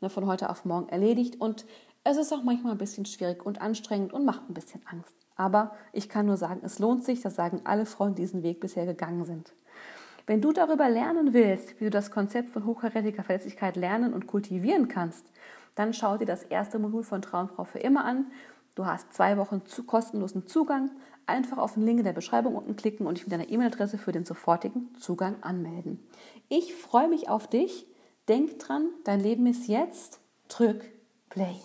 ne, 0.00 0.10
von 0.10 0.26
heute 0.26 0.50
auf 0.50 0.64
morgen 0.64 0.88
erledigt. 0.88 1.40
Und 1.40 1.64
es 2.04 2.16
ist 2.16 2.32
auch 2.32 2.42
manchmal 2.42 2.72
ein 2.72 2.78
bisschen 2.78 3.04
schwierig 3.04 3.44
und 3.44 3.60
anstrengend 3.60 4.12
und 4.12 4.24
macht 4.24 4.48
ein 4.48 4.54
bisschen 4.54 4.82
Angst. 4.86 5.14
Aber 5.36 5.72
ich 5.92 6.08
kann 6.08 6.26
nur 6.26 6.36
sagen, 6.36 6.60
es 6.64 6.78
lohnt 6.78 7.04
sich, 7.04 7.20
das 7.20 7.34
sagen 7.34 7.60
alle 7.64 7.86
Frauen, 7.86 8.14
die 8.14 8.22
diesen 8.22 8.42
Weg 8.42 8.60
bisher 8.60 8.86
gegangen 8.86 9.24
sind. 9.24 9.52
Wenn 10.26 10.40
du 10.40 10.52
darüber 10.52 10.88
lernen 10.88 11.32
willst, 11.32 11.80
wie 11.80 11.84
du 11.84 11.90
das 11.90 12.10
Konzept 12.10 12.50
von 12.50 12.64
hochkarätiger 12.64 13.24
Verletzlichkeit 13.24 13.76
lernen 13.76 14.12
und 14.12 14.26
kultivieren 14.26 14.88
kannst, 14.88 15.26
dann 15.74 15.92
schau 15.92 16.18
dir 16.18 16.26
das 16.26 16.42
erste 16.44 16.78
Modul 16.78 17.02
von 17.02 17.22
Traumfrau 17.22 17.64
für 17.64 17.78
immer 17.78 18.04
an. 18.04 18.26
Du 18.74 18.86
hast 18.86 19.12
zwei 19.12 19.36
Wochen 19.38 19.64
zu 19.66 19.84
kostenlosen 19.84 20.46
Zugang. 20.46 20.90
Einfach 21.26 21.58
auf 21.58 21.74
den 21.74 21.84
Link 21.84 21.98
in 21.98 22.04
der 22.04 22.12
Beschreibung 22.12 22.54
unten 22.54 22.76
klicken 22.76 23.06
und 23.06 23.16
dich 23.16 23.24
mit 23.24 23.32
deiner 23.32 23.48
E-Mail-Adresse 23.48 23.98
für 23.98 24.12
den 24.12 24.24
sofortigen 24.24 24.94
Zugang 24.98 25.42
anmelden. 25.42 26.00
Ich 26.48 26.74
freue 26.74 27.08
mich 27.08 27.28
auf 27.28 27.46
dich. 27.46 27.86
Denk 28.28 28.58
dran, 28.58 28.88
dein 29.04 29.20
Leben 29.20 29.46
ist 29.46 29.68
jetzt. 29.68 30.20
Drück 30.48 30.84
Play. 31.28 31.56